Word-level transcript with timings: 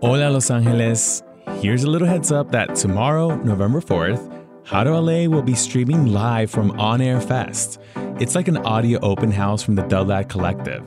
Hola, 0.00 0.30
Los 0.30 0.48
Angeles. 0.48 1.24
Here's 1.60 1.82
a 1.82 1.90
little 1.90 2.06
heads 2.06 2.30
up 2.30 2.52
that 2.52 2.76
tomorrow, 2.76 3.34
November 3.34 3.80
4th, 3.80 4.32
How 4.64 4.84
to 4.84 4.96
LA 4.96 5.26
will 5.26 5.42
be 5.42 5.56
streaming 5.56 6.06
live 6.06 6.52
from 6.52 6.70
On 6.78 7.00
Air 7.00 7.20
Fest. 7.20 7.80
It's 8.20 8.36
like 8.36 8.46
an 8.46 8.58
audio 8.58 9.00
open 9.00 9.32
house 9.32 9.60
from 9.60 9.74
the 9.74 9.82
Dublab 9.82 10.28
Collective. 10.28 10.84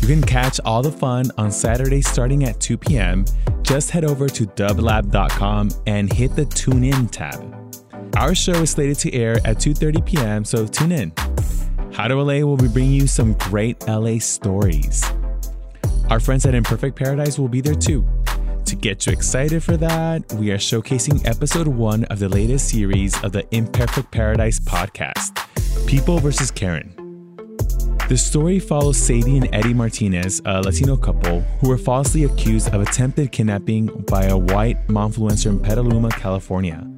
You 0.00 0.06
can 0.08 0.22
catch 0.22 0.58
all 0.64 0.80
the 0.80 0.90
fun 0.90 1.30
on 1.36 1.52
Saturday 1.52 2.00
starting 2.00 2.44
at 2.44 2.58
2 2.60 2.78
p.m. 2.78 3.26
Just 3.60 3.90
head 3.90 4.06
over 4.06 4.26
to 4.26 4.46
dublab.com 4.46 5.68
and 5.86 6.10
hit 6.10 6.34
the 6.34 6.46
Tune 6.46 6.84
In 6.84 7.08
tab. 7.08 7.44
Our 8.16 8.34
show 8.34 8.52
is 8.52 8.70
slated 8.70 8.98
to 9.00 9.12
air 9.12 9.36
at 9.44 9.58
2:30 9.58 10.06
p.m., 10.06 10.44
so 10.46 10.66
tune 10.66 10.92
in. 10.92 11.12
How 11.92 12.08
to 12.08 12.14
LA 12.14 12.40
will 12.46 12.56
be 12.56 12.68
bringing 12.68 12.92
you 12.92 13.06
some 13.06 13.34
great 13.34 13.86
LA 13.86 14.18
stories. 14.18 15.04
Our 16.08 16.18
friends 16.18 16.46
at 16.46 16.54
Imperfect 16.54 16.96
Paradise 16.96 17.38
will 17.38 17.48
be 17.48 17.60
there 17.60 17.74
too. 17.74 18.02
To 18.70 18.76
get 18.76 19.04
you 19.04 19.12
excited 19.12 19.64
for 19.64 19.76
that, 19.78 20.32
we 20.34 20.52
are 20.52 20.56
showcasing 20.56 21.26
episode 21.26 21.66
one 21.66 22.04
of 22.04 22.20
the 22.20 22.28
latest 22.28 22.68
series 22.68 23.20
of 23.24 23.32
the 23.32 23.44
Imperfect 23.52 24.12
Paradise 24.12 24.60
podcast 24.60 25.44
People 25.88 26.20
vs. 26.20 26.52
Karen. 26.52 26.94
The 28.08 28.16
story 28.16 28.60
follows 28.60 28.96
Sadie 28.96 29.38
and 29.38 29.52
Eddie 29.52 29.74
Martinez, 29.74 30.40
a 30.44 30.62
Latino 30.62 30.96
couple 30.96 31.40
who 31.60 31.68
were 31.68 31.78
falsely 31.78 32.22
accused 32.22 32.72
of 32.72 32.80
attempted 32.80 33.32
kidnapping 33.32 33.86
by 34.08 34.26
a 34.26 34.38
white 34.38 34.86
momfluencer 34.86 35.46
in 35.46 35.58
Petaluma, 35.58 36.10
California. 36.10 36.88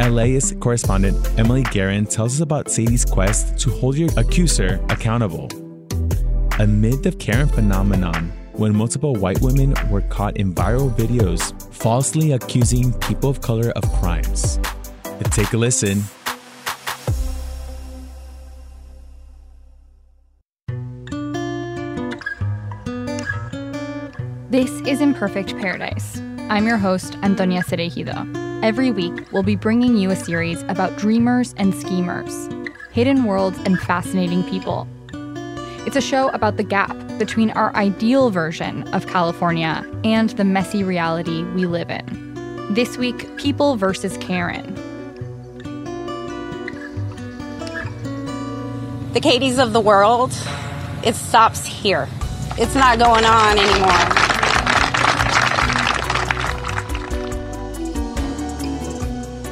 LAist 0.00 0.60
correspondent 0.60 1.16
Emily 1.38 1.62
Guerin 1.62 2.04
tells 2.04 2.34
us 2.34 2.40
about 2.40 2.70
Sadie's 2.70 3.06
quest 3.06 3.58
to 3.60 3.70
hold 3.70 3.96
your 3.96 4.10
accuser 4.18 4.84
accountable. 4.90 5.48
Amid 6.58 7.02
the 7.02 7.12
Karen 7.18 7.48
phenomenon, 7.48 8.34
when 8.60 8.76
multiple 8.76 9.14
white 9.14 9.40
women 9.40 9.74
were 9.88 10.02
caught 10.02 10.36
in 10.36 10.54
viral 10.54 10.94
videos 10.94 11.50
falsely 11.72 12.32
accusing 12.32 12.92
people 13.00 13.30
of 13.30 13.40
color 13.40 13.70
of 13.70 13.82
crimes. 13.94 14.60
Take 15.30 15.54
a 15.54 15.56
listen. 15.56 16.02
This 24.50 24.70
is 24.86 25.00
Imperfect 25.00 25.56
Paradise. 25.56 26.20
I'm 26.50 26.66
your 26.66 26.76
host, 26.76 27.16
Antonia 27.22 27.62
Cereijido. 27.62 28.28
Every 28.62 28.90
week, 28.90 29.32
we'll 29.32 29.42
be 29.42 29.56
bringing 29.56 29.96
you 29.96 30.10
a 30.10 30.16
series 30.16 30.62
about 30.64 30.98
dreamers 30.98 31.54
and 31.56 31.74
schemers, 31.74 32.50
hidden 32.92 33.24
worlds, 33.24 33.58
and 33.64 33.80
fascinating 33.80 34.44
people. 34.44 34.86
It's 35.86 35.96
a 35.96 36.02
show 36.02 36.28
about 36.28 36.58
the 36.58 36.62
gap 36.62 36.94
between 37.20 37.50
our 37.50 37.76
ideal 37.76 38.30
version 38.30 38.88
of 38.94 39.06
California 39.06 39.86
and 40.04 40.30
the 40.30 40.44
messy 40.44 40.82
reality 40.82 41.44
we 41.52 41.66
live 41.66 41.90
in. 41.90 42.34
This 42.70 42.96
week, 42.96 43.36
People 43.36 43.76
versus 43.76 44.16
Karen. 44.16 44.74
The 49.12 49.20
Katie's 49.20 49.58
of 49.58 49.74
the 49.74 49.80
world, 49.80 50.32
it 51.04 51.14
stops 51.14 51.64
here. 51.66 52.08
It's 52.56 52.74
not 52.74 52.98
going 52.98 53.26
on 53.26 53.58
anymore. 53.58 54.30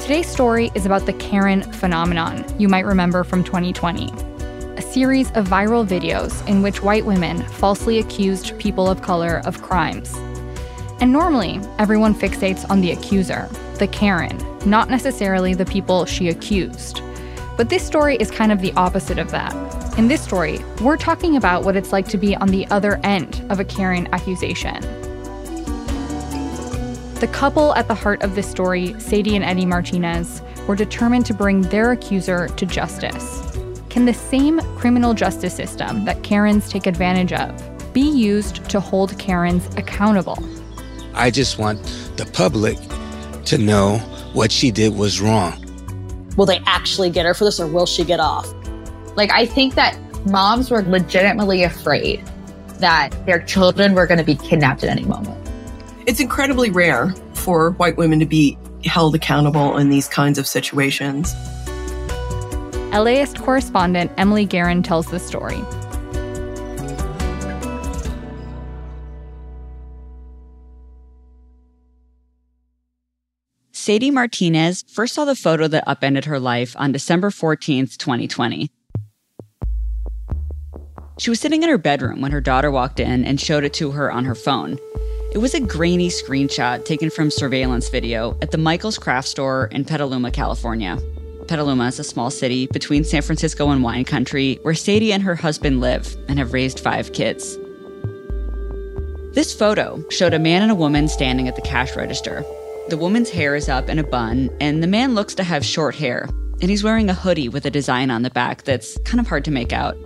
Today's 0.00 0.26
story 0.26 0.70
is 0.74 0.86
about 0.86 1.04
the 1.04 1.12
Karen 1.12 1.70
phenomenon 1.74 2.46
you 2.58 2.68
might 2.68 2.86
remember 2.86 3.24
from 3.24 3.44
2020. 3.44 4.27
Series 4.90 5.28
of 5.32 5.46
viral 5.46 5.86
videos 5.86 6.46
in 6.48 6.62
which 6.62 6.82
white 6.82 7.04
women 7.04 7.42
falsely 7.48 7.98
accused 7.98 8.58
people 8.58 8.88
of 8.88 9.02
color 9.02 9.42
of 9.44 9.60
crimes. 9.60 10.14
And 11.00 11.12
normally, 11.12 11.60
everyone 11.78 12.14
fixates 12.14 12.68
on 12.70 12.80
the 12.80 12.92
accuser, 12.92 13.50
the 13.78 13.86
Karen, 13.86 14.38
not 14.64 14.88
necessarily 14.88 15.52
the 15.52 15.66
people 15.66 16.06
she 16.06 16.30
accused. 16.30 17.02
But 17.58 17.68
this 17.68 17.86
story 17.86 18.16
is 18.16 18.30
kind 18.30 18.50
of 18.50 18.62
the 18.62 18.72
opposite 18.72 19.18
of 19.18 19.30
that. 19.30 19.52
In 19.98 20.08
this 20.08 20.22
story, 20.22 20.58
we're 20.80 20.96
talking 20.96 21.36
about 21.36 21.64
what 21.64 21.76
it's 21.76 21.92
like 21.92 22.08
to 22.08 22.16
be 22.16 22.34
on 22.36 22.48
the 22.48 22.66
other 22.68 22.98
end 23.04 23.44
of 23.50 23.60
a 23.60 23.66
Karen 23.66 24.08
accusation. 24.14 24.80
The 27.16 27.28
couple 27.30 27.74
at 27.74 27.88
the 27.88 27.94
heart 27.94 28.22
of 28.22 28.34
this 28.34 28.50
story, 28.50 28.98
Sadie 28.98 29.36
and 29.36 29.44
Eddie 29.44 29.66
Martinez, 29.66 30.40
were 30.66 30.76
determined 30.76 31.26
to 31.26 31.34
bring 31.34 31.60
their 31.60 31.92
accuser 31.92 32.48
to 32.48 32.64
justice. 32.64 33.57
Can 33.90 34.04
the 34.04 34.14
same 34.14 34.60
criminal 34.76 35.14
justice 35.14 35.54
system 35.54 36.04
that 36.04 36.22
Karens 36.22 36.68
take 36.68 36.86
advantage 36.86 37.32
of 37.32 37.92
be 37.94 38.02
used 38.02 38.68
to 38.68 38.80
hold 38.80 39.18
Karens 39.18 39.66
accountable? 39.76 40.38
I 41.14 41.30
just 41.30 41.58
want 41.58 41.82
the 42.16 42.26
public 42.26 42.78
to 43.46 43.56
know 43.56 43.98
what 44.34 44.52
she 44.52 44.70
did 44.70 44.94
was 44.94 45.20
wrong. 45.20 45.64
Will 46.36 46.46
they 46.46 46.60
actually 46.66 47.10
get 47.10 47.24
her 47.24 47.34
for 47.34 47.44
this 47.44 47.58
or 47.58 47.66
will 47.66 47.86
she 47.86 48.04
get 48.04 48.20
off? 48.20 48.46
Like, 49.16 49.32
I 49.32 49.46
think 49.46 49.74
that 49.74 49.98
moms 50.26 50.70
were 50.70 50.82
legitimately 50.82 51.64
afraid 51.64 52.24
that 52.74 53.10
their 53.26 53.40
children 53.40 53.94
were 53.94 54.06
going 54.06 54.18
to 54.18 54.24
be 54.24 54.36
kidnapped 54.36 54.84
at 54.84 54.90
any 54.90 55.04
moment. 55.04 55.36
It's 56.06 56.20
incredibly 56.20 56.70
rare 56.70 57.14
for 57.34 57.70
white 57.72 57.96
women 57.96 58.20
to 58.20 58.26
be 58.26 58.56
held 58.84 59.14
accountable 59.14 59.78
in 59.78 59.88
these 59.88 60.08
kinds 60.08 60.38
of 60.38 60.46
situations. 60.46 61.34
LAist 62.92 63.38
correspondent 63.38 64.10
Emily 64.16 64.46
Guerin 64.46 64.82
tells 64.82 65.06
the 65.06 65.18
story. 65.18 65.62
Sadie 73.72 74.10
Martinez 74.10 74.84
first 74.88 75.14
saw 75.14 75.24
the 75.24 75.34
photo 75.34 75.68
that 75.68 75.84
upended 75.86 76.26
her 76.26 76.38
life 76.38 76.74
on 76.78 76.92
December 76.92 77.30
14th, 77.30 77.96
2020. 77.96 78.70
She 81.18 81.30
was 81.30 81.40
sitting 81.40 81.62
in 81.62 81.68
her 81.68 81.78
bedroom 81.78 82.20
when 82.20 82.32
her 82.32 82.40
daughter 82.40 82.70
walked 82.70 83.00
in 83.00 83.24
and 83.24 83.40
showed 83.40 83.64
it 83.64 83.72
to 83.74 83.90
her 83.92 84.10
on 84.10 84.24
her 84.24 84.34
phone. 84.34 84.78
It 85.32 85.38
was 85.38 85.54
a 85.54 85.60
grainy 85.60 86.08
screenshot 86.08 86.84
taken 86.84 87.10
from 87.10 87.30
surveillance 87.30 87.88
video 87.88 88.36
at 88.40 88.50
the 88.50 88.58
Michaels 88.58 88.98
Craft 88.98 89.28
Store 89.28 89.66
in 89.72 89.84
Petaluma, 89.84 90.30
California. 90.30 90.98
Petaluma 91.48 91.86
is 91.86 91.98
a 91.98 92.04
small 92.04 92.30
city 92.30 92.66
between 92.66 93.04
San 93.04 93.22
Francisco 93.22 93.70
and 93.70 93.82
wine 93.82 94.04
country 94.04 94.58
where 94.62 94.74
Sadie 94.74 95.14
and 95.14 95.22
her 95.22 95.34
husband 95.34 95.80
live 95.80 96.14
and 96.28 96.38
have 96.38 96.52
raised 96.52 96.78
five 96.78 97.14
kids. 97.14 97.56
This 99.32 99.54
photo 99.54 100.04
showed 100.10 100.34
a 100.34 100.38
man 100.38 100.62
and 100.62 100.70
a 100.70 100.74
woman 100.74 101.08
standing 101.08 101.48
at 101.48 101.56
the 101.56 101.62
cash 101.62 101.96
register. 101.96 102.44
The 102.88 102.98
woman's 102.98 103.30
hair 103.30 103.54
is 103.54 103.68
up 103.68 103.88
in 103.88 103.98
a 103.98 104.04
bun, 104.04 104.50
and 104.60 104.82
the 104.82 104.86
man 104.86 105.14
looks 105.14 105.34
to 105.36 105.44
have 105.44 105.64
short 105.64 105.94
hair, 105.94 106.28
and 106.60 106.70
he's 106.70 106.84
wearing 106.84 107.08
a 107.08 107.14
hoodie 107.14 107.48
with 107.48 107.64
a 107.64 107.70
design 107.70 108.10
on 108.10 108.22
the 108.22 108.30
back 108.30 108.64
that's 108.64 108.98
kind 108.98 109.20
of 109.20 109.26
hard 109.26 109.44
to 109.46 109.50
make 109.50 109.72
out. 109.72 109.96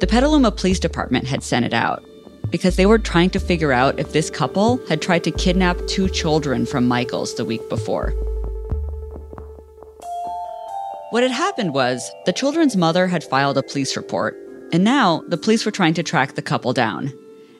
The 0.00 0.06
Petaluma 0.06 0.52
Police 0.52 0.80
Department 0.80 1.26
had 1.26 1.42
sent 1.42 1.64
it 1.64 1.74
out 1.74 2.04
because 2.50 2.76
they 2.76 2.86
were 2.86 2.98
trying 2.98 3.30
to 3.30 3.40
figure 3.40 3.72
out 3.72 3.98
if 3.98 4.12
this 4.12 4.30
couple 4.30 4.84
had 4.86 5.00
tried 5.00 5.24
to 5.24 5.30
kidnap 5.30 5.78
two 5.86 6.08
children 6.08 6.66
from 6.66 6.86
Michaels 6.86 7.34
the 7.34 7.44
week 7.44 7.66
before. 7.68 8.14
What 11.10 11.22
had 11.22 11.32
happened 11.32 11.72
was 11.72 12.12
the 12.26 12.34
children's 12.34 12.76
mother 12.76 13.06
had 13.06 13.24
filed 13.24 13.56
a 13.56 13.62
police 13.62 13.96
report, 13.96 14.36
and 14.72 14.84
now 14.84 15.22
the 15.28 15.38
police 15.38 15.64
were 15.64 15.72
trying 15.72 15.94
to 15.94 16.02
track 16.02 16.34
the 16.34 16.42
couple 16.42 16.74
down. 16.74 17.12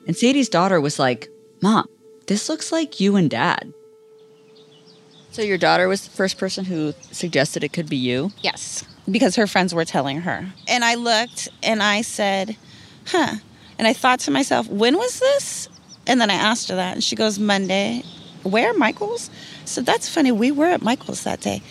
And 0.05 0.15
Sadie's 0.15 0.49
daughter 0.49 0.79
was 0.79 0.99
like, 0.99 1.29
Mom, 1.61 1.87
this 2.27 2.47
looks 2.47 2.71
like 2.71 2.99
you 2.99 3.15
and 3.15 3.29
dad. 3.29 3.73
So 5.31 5.41
your 5.41 5.57
daughter 5.57 5.87
was 5.87 6.03
the 6.03 6.11
first 6.11 6.37
person 6.37 6.63
who 6.63 6.93
suggested 7.11 7.63
it 7.63 7.73
could 7.73 7.89
be 7.89 7.97
you? 7.97 8.31
Yes, 8.41 8.85
because 9.09 9.35
her 9.35 9.47
friends 9.47 9.73
were 9.73 9.85
telling 9.85 10.21
her. 10.21 10.47
And 10.67 10.85
I 10.85 10.93
looked 10.95 11.49
and 11.63 11.81
I 11.81 12.03
said, 12.03 12.55
huh. 13.07 13.35
And 13.79 13.87
I 13.87 13.93
thought 13.93 14.19
to 14.21 14.31
myself, 14.31 14.67
when 14.67 14.97
was 14.97 15.19
this? 15.19 15.69
And 16.05 16.21
then 16.21 16.29
I 16.29 16.35
asked 16.35 16.69
her 16.69 16.75
that, 16.75 16.93
and 16.93 17.03
she 17.03 17.15
goes, 17.15 17.39
Monday. 17.39 18.03
Where, 18.43 18.73
Michael's? 18.73 19.29
So 19.65 19.81
that's 19.81 20.07
funny. 20.07 20.31
We 20.31 20.51
were 20.51 20.67
at 20.67 20.81
Michael's 20.81 21.23
that 21.23 21.41
day, 21.41 21.61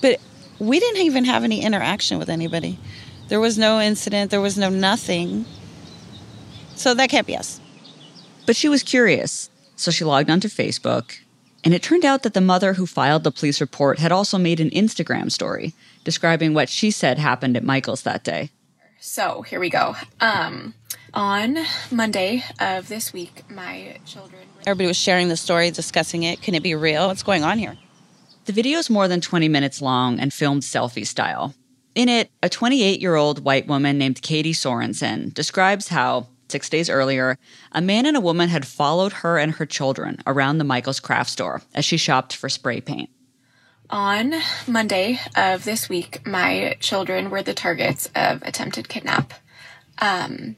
but 0.00 0.20
we 0.58 0.80
didn't 0.80 1.02
even 1.02 1.24
have 1.24 1.44
any 1.44 1.62
interaction 1.62 2.18
with 2.18 2.28
anybody. 2.28 2.78
There 3.28 3.40
was 3.40 3.58
no 3.58 3.80
incident, 3.80 4.30
there 4.30 4.40
was 4.40 4.56
no 4.56 4.70
nothing. 4.70 5.44
So 6.74 6.94
that 6.94 7.10
can't 7.10 7.26
be 7.26 7.36
us. 7.36 7.60
But 8.46 8.56
she 8.56 8.68
was 8.68 8.82
curious, 8.82 9.50
so 9.76 9.90
she 9.90 10.04
logged 10.04 10.30
onto 10.30 10.48
Facebook, 10.48 11.18
and 11.64 11.74
it 11.74 11.82
turned 11.82 12.04
out 12.04 12.22
that 12.22 12.34
the 12.34 12.40
mother 12.40 12.74
who 12.74 12.86
filed 12.86 13.24
the 13.24 13.30
police 13.30 13.60
report 13.60 13.98
had 13.98 14.12
also 14.12 14.38
made 14.38 14.60
an 14.60 14.70
Instagram 14.70 15.30
story 15.30 15.74
describing 16.04 16.54
what 16.54 16.68
she 16.68 16.90
said 16.90 17.18
happened 17.18 17.56
at 17.56 17.64
Michael's 17.64 18.02
that 18.02 18.24
day. 18.24 18.50
So 19.00 19.42
here 19.42 19.60
we 19.60 19.68
go. 19.68 19.94
Um, 20.20 20.74
on 21.12 21.58
Monday 21.90 22.44
of 22.60 22.88
this 22.88 23.12
week, 23.12 23.44
my 23.50 23.98
children. 24.06 24.42
Everybody 24.66 24.86
was 24.86 24.96
sharing 24.96 25.28
the 25.28 25.36
story, 25.36 25.70
discussing 25.70 26.22
it. 26.22 26.40
Can 26.40 26.54
it 26.54 26.62
be 26.62 26.74
real? 26.74 27.08
What's 27.08 27.22
going 27.22 27.44
on 27.44 27.58
here? 27.58 27.76
The 28.48 28.54
video 28.54 28.78
is 28.78 28.88
more 28.88 29.08
than 29.08 29.20
20 29.20 29.46
minutes 29.50 29.82
long 29.82 30.18
and 30.18 30.32
filmed 30.32 30.62
selfie 30.62 31.06
style. 31.06 31.54
In 31.94 32.08
it, 32.08 32.30
a 32.42 32.48
28 32.48 32.98
year 32.98 33.14
old 33.14 33.44
white 33.44 33.66
woman 33.66 33.98
named 33.98 34.22
Katie 34.22 34.54
Sorensen 34.54 35.34
describes 35.34 35.88
how, 35.88 36.28
six 36.48 36.70
days 36.70 36.88
earlier, 36.88 37.36
a 37.72 37.82
man 37.82 38.06
and 38.06 38.16
a 38.16 38.22
woman 38.22 38.48
had 38.48 38.66
followed 38.66 39.12
her 39.12 39.36
and 39.36 39.52
her 39.52 39.66
children 39.66 40.16
around 40.26 40.56
the 40.56 40.64
Michaels 40.64 40.98
craft 40.98 41.28
store 41.28 41.60
as 41.74 41.84
she 41.84 41.98
shopped 41.98 42.34
for 42.34 42.48
spray 42.48 42.80
paint. 42.80 43.10
On 43.90 44.32
Monday 44.66 45.20
of 45.36 45.64
this 45.64 45.90
week, 45.90 46.26
my 46.26 46.74
children 46.80 47.28
were 47.28 47.42
the 47.42 47.52
targets 47.52 48.08
of 48.14 48.40
attempted 48.40 48.88
kidnap, 48.88 49.34
um, 49.98 50.56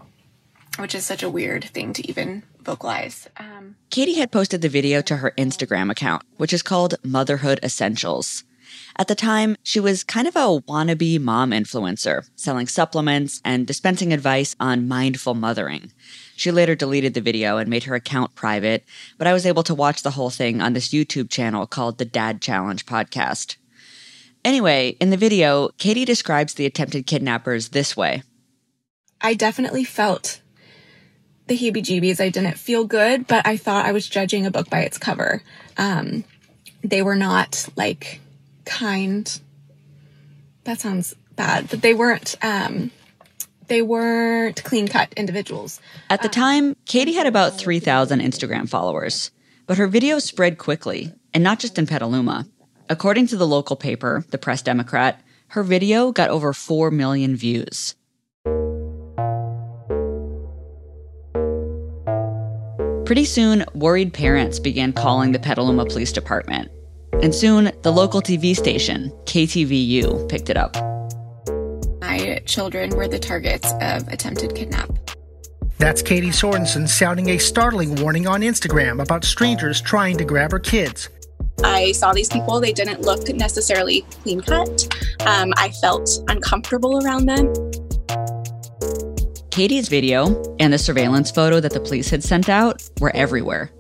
which 0.79 0.95
is 0.95 1.05
such 1.05 1.25
a 1.25 1.29
weird 1.29 1.65
thing 1.65 1.93
to 1.95 2.09
even 2.09 2.45
vocalize. 2.65 3.29
Um, 3.37 3.77
Katie 3.91 4.15
had 4.15 4.33
posted 4.33 4.63
the 4.63 4.69
video 4.69 5.01
to 5.03 5.17
her 5.17 5.33
Instagram 5.37 5.91
account, 5.91 6.23
which 6.37 6.53
is 6.53 6.63
called 6.63 6.95
Motherhood 7.05 7.61
Essentials. 7.63 8.45
At 8.97 9.09
the 9.09 9.15
time, 9.15 9.57
she 9.63 9.81
was 9.81 10.05
kind 10.05 10.29
of 10.29 10.37
a 10.37 10.61
wannabe 10.61 11.21
mom 11.21 11.51
influencer, 11.51 12.29
selling 12.37 12.67
supplements 12.67 13.41
and 13.45 13.67
dispensing 13.67 14.13
advice 14.13 14.55
on 14.61 14.89
mindful 14.89 15.35
mothering. 15.35 15.93
She 16.37 16.51
later 16.51 16.75
deleted 16.75 17.15
the 17.15 17.21
video 17.21 17.57
and 17.57 17.69
made 17.69 17.85
her 17.85 17.95
account 17.95 18.35
private, 18.35 18.85
but 19.19 19.27
I 19.27 19.33
was 19.33 19.47
able 19.47 19.63
to 19.65 19.75
watch 19.75 20.03
the 20.03 20.13
whole 20.13 20.31
thing 20.31 20.61
on 20.61 20.73
this 20.73 20.89
YouTube 20.89 21.31
channel 21.31 21.67
called 21.67 21.99
the 21.99 22.05
Dad 22.05 22.41
Challenge 22.41 22.85
podcast. 22.87 23.57
Anyway, 24.45 24.97
in 25.01 25.11
the 25.11 25.17
video, 25.17 25.69
Katie 25.79 26.05
describes 26.05 26.55
the 26.55 26.67
attempted 26.67 27.07
kidnappers 27.07 27.71
this 27.71 27.97
way 27.97 28.23
I 29.21 29.35
definitely 29.35 29.85
felt 29.85 30.41
the 31.51 31.59
heebie 31.59 31.83
jeebies. 31.83 32.21
I 32.21 32.29
didn't 32.29 32.59
feel 32.59 32.85
good, 32.85 33.27
but 33.27 33.45
I 33.45 33.57
thought 33.57 33.85
I 33.85 33.91
was 33.91 34.09
judging 34.09 34.47
a 34.47 34.53
book 34.53 34.71
by 34.71 34.83
its 34.83 34.99
cover. 34.99 35.43
Um, 35.77 36.23
they 36.83 37.03
were 37.03 37.17
not 37.17 37.69
like 37.75 38.21
kind. 38.65 39.41
That 40.63 40.81
sounds 40.81 41.17
bad, 41.35 41.69
but 41.69 41.83
they 41.83 41.93
weren't. 41.93 42.37
Um, 42.41 42.93
they 43.67 43.83
weren't 43.83 44.63
clean 44.63 44.87
cut 44.87 45.13
individuals. 45.17 45.81
At 46.09 46.23
the 46.23 46.29
time, 46.29 46.77
Katie 46.87 47.15
had 47.15 47.27
about 47.27 47.59
3,000 47.59 48.21
Instagram 48.21 48.69
followers, 48.69 49.33
but 49.67 49.77
her 49.77 49.89
videos 49.89 50.23
spread 50.23 50.57
quickly, 50.57 51.13
and 51.35 51.43
not 51.43 51.59
just 51.59 51.79
in 51.79 51.87
Petaluma. 51.87 52.47
According 52.89 53.27
to 53.29 53.37
the 53.37 53.47
local 53.47 53.75
paper, 53.75 54.25
the 54.31 54.39
Press 54.39 54.63
Democrat, 54.63 55.21
her 55.49 55.65
video 55.65 56.13
got 56.13 56.31
over 56.31 56.53
4 56.53 56.93
million 56.93 57.35
views. 57.35 57.97
Pretty 63.11 63.25
soon, 63.25 63.65
worried 63.75 64.15
parents 64.15 64.61
began 64.61 64.93
calling 64.93 65.33
the 65.33 65.41
Petaluma 65.41 65.85
Police 65.85 66.13
Department. 66.13 66.71
And 67.21 67.35
soon, 67.35 67.73
the 67.83 67.91
local 67.91 68.23
TV 68.23 68.55
station, 68.55 69.11
KTVU, 69.25 70.29
picked 70.29 70.49
it 70.49 70.57
up. 70.57 70.77
My 72.01 72.41
children 72.47 72.91
were 72.91 73.09
the 73.09 73.19
targets 73.19 73.73
of 73.81 74.07
attempted 74.07 74.55
kidnap. 74.55 74.93
That's 75.79 76.03
Katie 76.03 76.29
Sorensen 76.29 76.89
sounding 76.89 77.31
a 77.31 77.39
startling 77.39 77.97
warning 77.97 78.29
on 78.29 78.43
Instagram 78.43 79.03
about 79.03 79.25
strangers 79.25 79.81
trying 79.81 80.17
to 80.19 80.25
grab 80.25 80.53
her 80.53 80.61
kids. 80.61 81.09
I 81.65 81.91
saw 81.91 82.13
these 82.13 82.29
people, 82.29 82.61
they 82.61 82.73
didn't 82.73 83.01
look 83.01 83.29
necessarily 83.29 84.03
clean 84.23 84.41
cut. 84.41 84.87
Um, 85.27 85.53
I 85.57 85.71
felt 85.81 86.09
uncomfortable 86.29 87.05
around 87.05 87.27
them. 87.27 87.53
Katie's 89.51 89.89
video 89.89 90.57
and 90.61 90.73
the 90.73 90.79
surveillance 90.79 91.31
photo 91.31 91.59
that 91.61 91.73
the 91.73 91.81
police 91.81 92.09
had 92.09 92.23
sent 92.23 92.49
out 92.49 92.83
were 93.01 93.15
everywhere. 93.15 93.71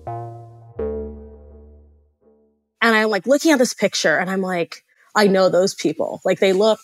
And 2.82 2.96
I'm 2.96 3.10
like 3.10 3.26
looking 3.26 3.52
at 3.52 3.58
this 3.58 3.74
picture 3.74 4.16
and 4.18 4.30
I'm 4.30 4.40
like, 4.40 4.84
I 5.14 5.26
know 5.26 5.48
those 5.48 5.74
people. 5.74 6.20
Like 6.24 6.40
they 6.40 6.52
look 6.52 6.80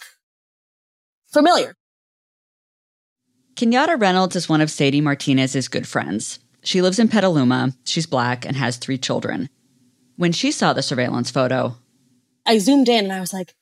familiar. 1.33 1.75
Kenyatta 3.55 4.01
Reynolds 4.01 4.37
is 4.37 4.49
one 4.49 4.61
of 4.61 4.71
Sadie 4.71 5.01
Martinez's 5.01 5.69
good 5.69 5.89
friends. 5.89 6.39
She 6.63 6.83
lives 6.83 6.99
in 6.99 7.09
Petaluma, 7.09 7.73
she's 7.85 8.07
black, 8.07 8.45
and 8.45 8.57
has 8.57 8.77
three 8.77 8.99
children. 8.99 9.49
When 10.17 10.33
she 10.33 10.53
saw 10.53 10.73
the 10.73 10.83
surveillance 10.83 11.31
photo, 11.31 11.77
I 12.45 12.59
zoomed 12.59 12.89
in 12.89 13.05
and 13.05 13.13
I 13.13 13.21
was 13.21 13.33
like, 13.33 13.55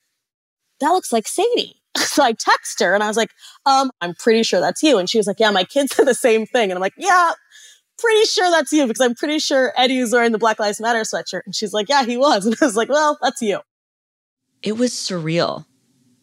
that 0.80 0.90
looks 0.90 1.12
like 1.12 1.28
Sadie. 1.28 1.80
So 1.96 2.22
I 2.24 2.32
text 2.32 2.80
her 2.80 2.94
and 2.94 3.02
I 3.02 3.08
was 3.08 3.16
like, 3.16 3.30
um, 3.66 3.90
I'm 4.00 4.14
pretty 4.14 4.42
sure 4.42 4.60
that's 4.60 4.82
you. 4.82 4.98
And 4.98 5.08
she 5.08 5.18
was 5.18 5.26
like, 5.26 5.40
yeah, 5.40 5.50
my 5.50 5.64
kids 5.64 5.94
said 5.96 6.06
the 6.06 6.14
same 6.14 6.46
thing. 6.46 6.70
And 6.70 6.74
I'm 6.74 6.80
like, 6.80 6.94
yeah, 6.96 7.32
pretty 7.98 8.24
sure 8.26 8.50
that's 8.50 8.72
you 8.72 8.86
because 8.86 9.00
I'm 9.00 9.14
pretty 9.14 9.38
sure 9.38 9.72
Eddie 9.76 10.00
was 10.00 10.12
wearing 10.12 10.32
the 10.32 10.38
Black 10.38 10.58
Lives 10.58 10.80
Matter 10.80 11.00
sweatshirt. 11.00 11.42
And 11.46 11.54
she's 11.54 11.72
like, 11.72 11.88
yeah, 11.88 12.04
he 12.04 12.16
was. 12.16 12.46
And 12.54 12.56
I 12.60 12.64
was 12.64 12.76
like, 12.76 12.88
well, 12.88 13.18
that's 13.22 13.42
you. 13.42 13.60
It 14.62 14.78
was 14.78 14.92
surreal. 14.92 15.66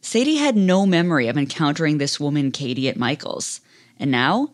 Sadie 0.01 0.37
had 0.37 0.55
no 0.55 0.85
memory 0.87 1.27
of 1.27 1.37
encountering 1.37 1.99
this 1.99 2.19
woman, 2.19 2.51
Katie, 2.51 2.89
at 2.89 2.97
Michael's. 2.97 3.61
And 3.99 4.09
now, 4.09 4.49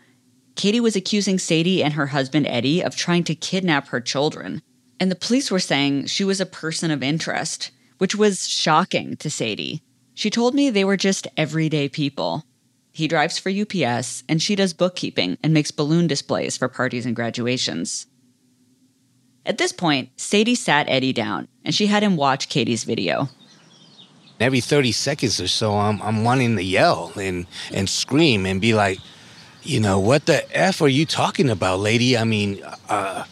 Katie 0.56 0.82
was 0.82 0.96
accusing 0.96 1.40
Sadie 1.40 1.82
and 1.82 1.94
her 1.94 2.08
husband, 2.08 2.48
Eddie, 2.48 2.84
of 2.84 2.98
trying 2.98 3.24
to 3.26 3.36
kidnap 3.36 3.88
her 3.88 4.02
children. 4.02 4.62
And 5.00 5.10
the 5.10 5.16
police 5.16 5.50
were 5.50 5.60
saying 5.60 6.08
she 6.08 6.26
was 6.26 6.42
a 6.42 6.46
person 6.46 6.92
of 6.92 7.02
interest, 7.02 7.72
which 7.98 8.16
was 8.16 8.48
shocking 8.48 9.16
to 9.18 9.30
Sadie. 9.30 9.84
She 10.18 10.32
told 10.32 10.56
me 10.56 10.72
they 10.72 10.84
were 10.84 10.98
just 10.98 11.28
everyday 11.38 11.88
people. 11.88 12.44
He 12.92 13.08
drives 13.08 13.38
for 13.38 13.52
UPS, 13.52 14.24
and 14.28 14.42
she 14.42 14.56
does 14.56 14.74
bookkeeping 14.74 15.38
and 15.44 15.54
makes 15.54 15.70
balloon 15.70 16.08
displays 16.08 16.58
for 16.58 16.68
parties 16.68 17.06
and 17.06 17.16
graduations. 17.16 18.08
At 19.46 19.60
this 19.60 19.72
point, 19.72 20.10
Sadie 20.20 20.56
sat 20.56 20.90
Eddie 20.90 21.14
down, 21.14 21.48
and 21.64 21.76
she 21.76 21.86
had 21.86 22.02
him 22.02 22.18
watch 22.18 22.50
Katie's 22.50 22.84
video. 22.84 23.30
Every 24.40 24.60
30 24.60 24.92
seconds 24.92 25.40
or 25.40 25.48
so, 25.48 25.78
I'm, 25.78 26.02
I'm 26.02 26.24
wanting 26.24 26.56
to 26.56 26.64
yell 26.64 27.12
and, 27.16 27.46
and 27.72 27.88
scream 27.88 28.48
and 28.48 28.60
be 28.60 28.74
like, 28.74 28.98
you 29.62 29.80
know, 29.80 30.00
what 30.00 30.26
the 30.26 30.44
F 30.58 30.82
are 30.82 30.88
you 30.88 31.06
talking 31.06 31.52
about, 31.52 31.80
lady? 31.80 32.18
I 32.18 32.24
mean, 32.24 32.64
uh, 32.90 33.24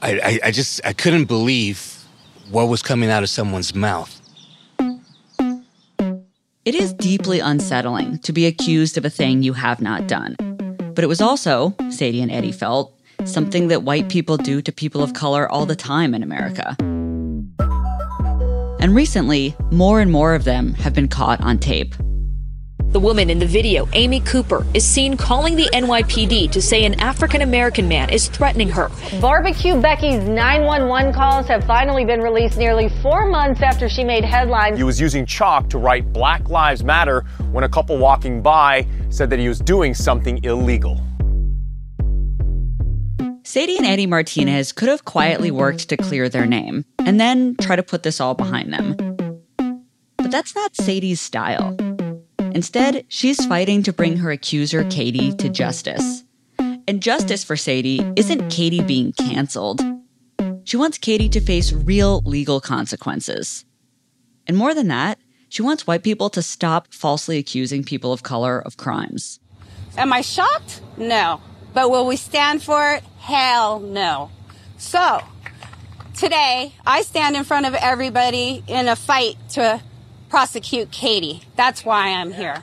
I, 0.00 0.20
I, 0.20 0.40
I 0.44 0.50
just, 0.52 0.80
I 0.84 0.92
couldn't 0.92 1.24
believe 1.24 2.06
what 2.48 2.68
was 2.68 2.80
coming 2.80 3.10
out 3.10 3.24
of 3.24 3.28
someone's 3.28 3.74
mouth. 3.74 4.21
It 6.64 6.76
is 6.76 6.92
deeply 6.92 7.40
unsettling 7.40 8.20
to 8.20 8.32
be 8.32 8.46
accused 8.46 8.96
of 8.96 9.04
a 9.04 9.10
thing 9.10 9.42
you 9.42 9.52
have 9.52 9.80
not 9.80 10.06
done. 10.06 10.36
But 10.94 11.02
it 11.02 11.08
was 11.08 11.20
also, 11.20 11.74
Sadie 11.90 12.22
and 12.22 12.30
Eddie 12.30 12.52
felt, 12.52 12.96
something 13.24 13.66
that 13.66 13.82
white 13.82 14.08
people 14.08 14.36
do 14.36 14.62
to 14.62 14.70
people 14.70 15.02
of 15.02 15.12
color 15.12 15.50
all 15.50 15.66
the 15.66 15.74
time 15.74 16.14
in 16.14 16.22
America. 16.22 16.76
And 18.78 18.94
recently, 18.94 19.56
more 19.72 19.98
and 19.98 20.12
more 20.12 20.36
of 20.36 20.44
them 20.44 20.74
have 20.74 20.94
been 20.94 21.08
caught 21.08 21.40
on 21.40 21.58
tape. 21.58 21.96
The 22.92 23.00
woman 23.00 23.30
in 23.30 23.38
the 23.38 23.46
video, 23.46 23.88
Amy 23.94 24.20
Cooper, 24.20 24.66
is 24.74 24.84
seen 24.84 25.16
calling 25.16 25.56
the 25.56 25.64
NYPD 25.72 26.50
to 26.50 26.60
say 26.60 26.84
an 26.84 27.00
African 27.00 27.40
American 27.40 27.88
man 27.88 28.10
is 28.10 28.28
threatening 28.28 28.68
her. 28.68 28.90
Barbecue 29.18 29.80
Becky's 29.80 30.22
911 30.24 31.14
calls 31.14 31.48
have 31.48 31.64
finally 31.64 32.04
been 32.04 32.20
released 32.20 32.58
nearly 32.58 32.90
four 33.00 33.24
months 33.24 33.62
after 33.62 33.88
she 33.88 34.04
made 34.04 34.26
headlines. 34.26 34.76
He 34.76 34.84
was 34.84 35.00
using 35.00 35.24
chalk 35.24 35.70
to 35.70 35.78
write 35.78 36.12
Black 36.12 36.50
Lives 36.50 36.84
Matter 36.84 37.22
when 37.50 37.64
a 37.64 37.68
couple 37.68 37.96
walking 37.96 38.42
by 38.42 38.86
said 39.08 39.30
that 39.30 39.38
he 39.38 39.48
was 39.48 39.60
doing 39.60 39.94
something 39.94 40.44
illegal. 40.44 41.00
Sadie 43.42 43.78
and 43.78 43.86
Eddie 43.86 44.06
Martinez 44.06 44.70
could 44.70 44.90
have 44.90 45.06
quietly 45.06 45.50
worked 45.50 45.88
to 45.88 45.96
clear 45.96 46.28
their 46.28 46.44
name 46.44 46.84
and 46.98 47.18
then 47.18 47.56
try 47.56 47.74
to 47.74 47.82
put 47.82 48.02
this 48.02 48.20
all 48.20 48.34
behind 48.34 48.70
them. 48.70 48.96
But 50.18 50.30
that's 50.30 50.54
not 50.54 50.76
Sadie's 50.76 51.22
style. 51.22 51.74
Instead, 52.54 53.04
she's 53.08 53.44
fighting 53.46 53.82
to 53.82 53.92
bring 53.92 54.18
her 54.18 54.30
accuser, 54.30 54.84
Katie, 54.84 55.32
to 55.32 55.48
justice. 55.48 56.24
And 56.58 57.00
justice 57.02 57.44
for 57.44 57.56
Sadie 57.56 58.04
isn't 58.16 58.50
Katie 58.50 58.82
being 58.82 59.12
canceled, 59.12 59.80
She 60.64 60.76
wants 60.76 60.98
Katie 60.98 61.28
to 61.30 61.40
face 61.40 61.72
real 61.72 62.22
legal 62.24 62.60
consequences. 62.60 63.64
And 64.46 64.56
more 64.56 64.74
than 64.74 64.88
that, 64.88 65.18
she 65.48 65.62
wants 65.62 65.86
white 65.86 66.02
people 66.02 66.30
to 66.30 66.42
stop 66.42 66.92
falsely 66.92 67.38
accusing 67.38 67.84
people 67.84 68.12
of 68.12 68.22
color 68.22 68.60
of 68.60 68.76
crimes. 68.76 69.40
Am 69.96 70.12
I 70.12 70.20
shocked? 70.20 70.80
No. 70.96 71.40
But 71.74 71.90
will 71.90 72.06
we 72.06 72.16
stand 72.16 72.62
for 72.62 72.92
it? 72.92 73.02
Hell 73.18 73.80
no. 73.80 74.30
So, 74.78 75.20
today, 76.16 76.74
I 76.86 77.02
stand 77.02 77.36
in 77.36 77.44
front 77.44 77.66
of 77.66 77.74
everybody 77.74 78.62
in 78.66 78.88
a 78.88 78.96
fight 78.96 79.36
to 79.50 79.80
prosecute 80.32 80.90
Katie. 80.90 81.42
That's 81.56 81.84
why 81.84 82.08
I'm 82.08 82.32
here. 82.32 82.56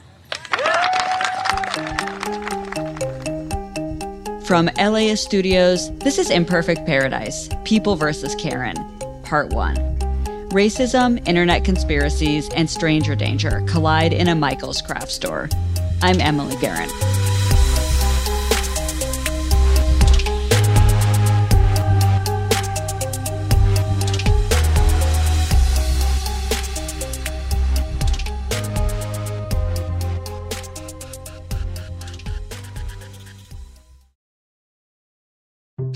From 4.44 4.72
LAist 4.76 5.24
Studios, 5.24 5.96
this 6.00 6.18
is 6.18 6.32
Imperfect 6.32 6.88
Paradise 6.88 7.48
People 7.66 7.96
versus 7.96 8.34
Karen, 8.34 8.76
Part 9.22 9.54
1. 9.54 9.76
Racism, 10.50 11.22
internet 11.28 11.64
conspiracies, 11.64 12.50
and 12.56 12.68
stranger 12.68 13.14
danger 13.14 13.64
collide 13.68 14.14
in 14.14 14.30
a 14.30 14.34
Michael's 14.34 14.82
craft 14.82 15.12
store. 15.12 15.48
I'm 16.02 16.20
Emily 16.20 16.56
Guerin. 16.56 16.90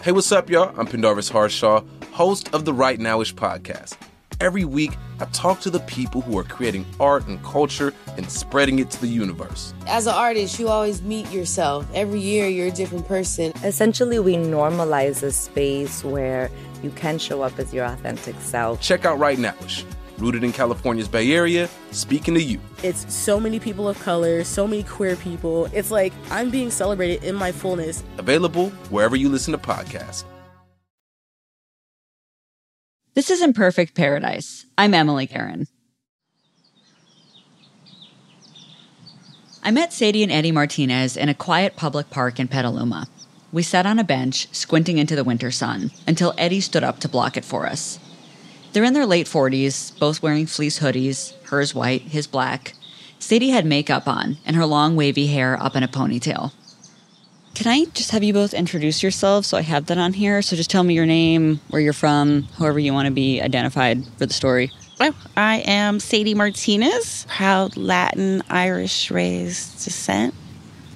Hey, 0.00 0.12
what's 0.12 0.30
up, 0.30 0.48
y'all? 0.48 0.72
I'm 0.78 0.86
Pendarvis 0.86 1.28
Harshaw, 1.28 1.82
host 2.12 2.54
of 2.54 2.64
the 2.64 2.72
Right 2.72 3.00
Nowish 3.00 3.34
podcast. 3.34 3.96
Every 4.40 4.64
week, 4.64 4.92
I 5.18 5.24
talk 5.26 5.60
to 5.62 5.70
the 5.70 5.80
people 5.80 6.20
who 6.20 6.38
are 6.38 6.44
creating 6.44 6.86
art 7.00 7.26
and 7.26 7.42
culture 7.42 7.92
and 8.16 8.30
spreading 8.30 8.78
it 8.78 8.92
to 8.92 9.00
the 9.00 9.08
universe. 9.08 9.74
As 9.88 10.06
an 10.06 10.14
artist, 10.14 10.60
you 10.60 10.68
always 10.68 11.02
meet 11.02 11.28
yourself. 11.32 11.84
Every 11.94 12.20
year, 12.20 12.46
you're 12.46 12.68
a 12.68 12.70
different 12.70 13.08
person. 13.08 13.52
Essentially, 13.64 14.20
we 14.20 14.36
normalize 14.36 15.24
a 15.24 15.32
space 15.32 16.04
where 16.04 16.48
you 16.84 16.90
can 16.90 17.18
show 17.18 17.42
up 17.42 17.58
as 17.58 17.74
your 17.74 17.84
authentic 17.84 18.36
self. 18.40 18.80
Check 18.80 19.04
out 19.04 19.18
Right 19.18 19.38
Nowish, 19.38 19.84
rooted 20.18 20.44
in 20.44 20.52
California's 20.52 21.08
Bay 21.08 21.32
Area, 21.32 21.68
speaking 21.90 22.34
to 22.34 22.42
you. 22.42 22.60
It's 22.82 23.12
so 23.12 23.40
many 23.40 23.58
people 23.58 23.88
of 23.88 23.98
color, 24.00 24.44
so 24.44 24.66
many 24.66 24.82
queer 24.82 25.16
people. 25.16 25.66
It's 25.72 25.90
like 25.90 26.12
I'm 26.30 26.50
being 26.50 26.70
celebrated 26.70 27.24
in 27.24 27.34
my 27.34 27.52
fullness. 27.52 28.02
Available 28.18 28.70
wherever 28.90 29.16
you 29.16 29.28
listen 29.28 29.52
to 29.52 29.58
podcasts. 29.58 30.24
This 33.14 33.30
is 33.30 33.42
Imperfect 33.42 33.96
Paradise. 33.96 34.64
I'm 34.76 34.94
Emily 34.94 35.26
Guerin. 35.26 35.66
I 39.64 39.72
met 39.72 39.92
Sadie 39.92 40.22
and 40.22 40.30
Eddie 40.30 40.52
Martinez 40.52 41.16
in 41.16 41.28
a 41.28 41.34
quiet 41.34 41.74
public 41.74 42.10
park 42.10 42.38
in 42.38 42.46
Petaluma. 42.46 43.08
We 43.50 43.62
sat 43.62 43.86
on 43.86 43.98
a 43.98 44.04
bench, 44.04 44.46
squinting 44.54 44.98
into 44.98 45.16
the 45.16 45.24
winter 45.24 45.50
sun, 45.50 45.90
until 46.06 46.32
Eddie 46.38 46.60
stood 46.60 46.84
up 46.84 47.00
to 47.00 47.08
block 47.08 47.36
it 47.36 47.44
for 47.44 47.66
us. 47.66 47.98
They're 48.72 48.84
in 48.84 48.94
their 48.94 49.06
late 49.06 49.26
40s, 49.26 49.98
both 49.98 50.22
wearing 50.22 50.46
fleece 50.46 50.78
hoodies, 50.78 51.34
hers 51.44 51.74
white, 51.74 52.02
his 52.02 52.26
black. 52.26 52.74
Sadie 53.18 53.50
had 53.50 53.66
makeup 53.66 54.06
on 54.06 54.36
and 54.46 54.56
her 54.56 54.66
long 54.66 54.94
wavy 54.96 55.26
hair 55.26 55.60
up 55.60 55.74
in 55.74 55.82
a 55.82 55.88
ponytail. 55.88 56.52
Can 57.54 57.66
I 57.66 57.86
just 57.86 58.12
have 58.12 58.22
you 58.22 58.32
both 58.32 58.54
introduce 58.54 59.02
yourselves 59.02 59.48
so 59.48 59.56
I 59.56 59.62
have 59.62 59.86
that 59.86 59.98
on 59.98 60.12
here? 60.12 60.42
So 60.42 60.54
just 60.54 60.70
tell 60.70 60.84
me 60.84 60.94
your 60.94 61.06
name, 61.06 61.60
where 61.70 61.82
you're 61.82 61.92
from, 61.92 62.44
however 62.56 62.78
you 62.78 62.92
want 62.92 63.06
to 63.06 63.12
be 63.12 63.40
identified 63.40 64.04
for 64.16 64.26
the 64.26 64.32
story. 64.32 64.70
Oh, 65.00 65.12
I 65.36 65.58
am 65.66 65.98
Sadie 65.98 66.34
Martinez, 66.34 67.26
proud 67.28 67.76
Latin 67.76 68.42
Irish 68.48 69.10
raised 69.10 69.84
descent. 69.84 70.34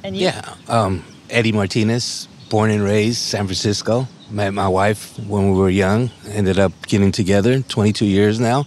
And 0.05 0.17
you? 0.17 0.27
Yeah, 0.27 0.55
um, 0.69 1.05
Eddie 1.31 1.53
Martinez, 1.53 2.29
born 2.49 2.71
and 2.71 2.85
raised 2.85 3.19
San 3.19 3.47
Francisco. 3.47 4.07
Met 4.33 4.55
my 4.55 4.67
wife 4.67 5.19
when 5.29 5.53
we 5.53 5.59
were 5.59 5.69
young. 5.71 6.11
Ended 6.29 6.59
up 6.59 6.73
getting 6.87 7.13
together. 7.13 7.61
22 7.61 8.07
years 8.07 8.41
now. 8.41 8.67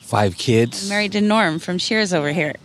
Five 0.00 0.36
kids. 0.36 0.88
Married 0.88 1.12
to 1.12 1.20
Norm 1.20 1.58
from 1.58 1.78
Cheers 1.78 2.12
over 2.12 2.32
here. 2.32 2.54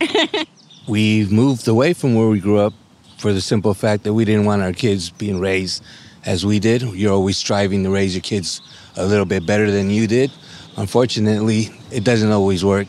We 0.90 1.24
moved 1.26 1.68
away 1.68 1.92
from 1.92 2.16
where 2.16 2.26
we 2.26 2.40
grew 2.40 2.58
up 2.58 2.74
for 3.18 3.32
the 3.32 3.40
simple 3.40 3.74
fact 3.74 4.02
that 4.02 4.12
we 4.12 4.24
didn't 4.24 4.44
want 4.44 4.62
our 4.62 4.72
kids 4.72 5.10
being 5.10 5.38
raised 5.38 5.84
as 6.24 6.44
we 6.44 6.58
did. 6.58 6.82
You're 6.82 7.12
always 7.12 7.36
striving 7.36 7.84
to 7.84 7.90
raise 7.90 8.12
your 8.12 8.22
kids 8.22 8.60
a 8.96 9.06
little 9.06 9.24
bit 9.24 9.46
better 9.46 9.70
than 9.70 9.90
you 9.90 10.08
did. 10.08 10.32
Unfortunately, 10.76 11.70
it 11.92 12.02
doesn't 12.02 12.32
always 12.32 12.64
work. 12.64 12.88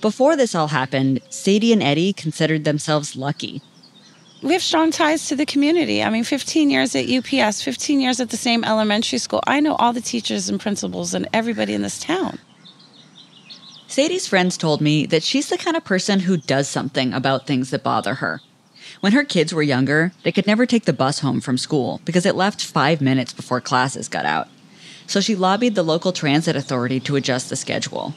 Before 0.00 0.36
this 0.36 0.54
all 0.54 0.68
happened, 0.68 1.20
Sadie 1.30 1.72
and 1.72 1.82
Eddie 1.82 2.12
considered 2.12 2.62
themselves 2.62 3.16
lucky. 3.16 3.60
We 4.42 4.52
have 4.52 4.62
strong 4.62 4.90
ties 4.90 5.28
to 5.28 5.36
the 5.36 5.46
community. 5.46 6.02
I 6.02 6.10
mean, 6.10 6.24
15 6.24 6.68
years 6.68 6.96
at 6.96 7.08
UPS, 7.08 7.62
15 7.62 8.00
years 8.00 8.18
at 8.20 8.30
the 8.30 8.36
same 8.36 8.64
elementary 8.64 9.18
school. 9.18 9.40
I 9.46 9.60
know 9.60 9.76
all 9.76 9.92
the 9.92 10.00
teachers 10.00 10.48
and 10.48 10.60
principals 10.60 11.14
and 11.14 11.28
everybody 11.32 11.74
in 11.74 11.82
this 11.82 12.00
town. 12.00 12.38
Sadie's 13.86 14.26
friends 14.26 14.56
told 14.56 14.80
me 14.80 15.06
that 15.06 15.22
she's 15.22 15.48
the 15.48 15.58
kind 15.58 15.76
of 15.76 15.84
person 15.84 16.20
who 16.20 16.36
does 16.36 16.68
something 16.68 17.12
about 17.12 17.46
things 17.46 17.70
that 17.70 17.84
bother 17.84 18.14
her. 18.14 18.40
When 19.00 19.12
her 19.12 19.24
kids 19.24 19.54
were 19.54 19.62
younger, 19.62 20.12
they 20.22 20.32
could 20.32 20.46
never 20.46 20.66
take 20.66 20.86
the 20.86 20.92
bus 20.92 21.20
home 21.20 21.40
from 21.40 21.58
school 21.58 22.00
because 22.04 22.26
it 22.26 22.34
left 22.34 22.64
five 22.64 23.00
minutes 23.00 23.32
before 23.32 23.60
classes 23.60 24.08
got 24.08 24.24
out. 24.24 24.48
So 25.06 25.20
she 25.20 25.36
lobbied 25.36 25.74
the 25.74 25.82
local 25.82 26.12
transit 26.12 26.56
authority 26.56 27.00
to 27.00 27.16
adjust 27.16 27.48
the 27.48 27.56
schedule. 27.56 28.14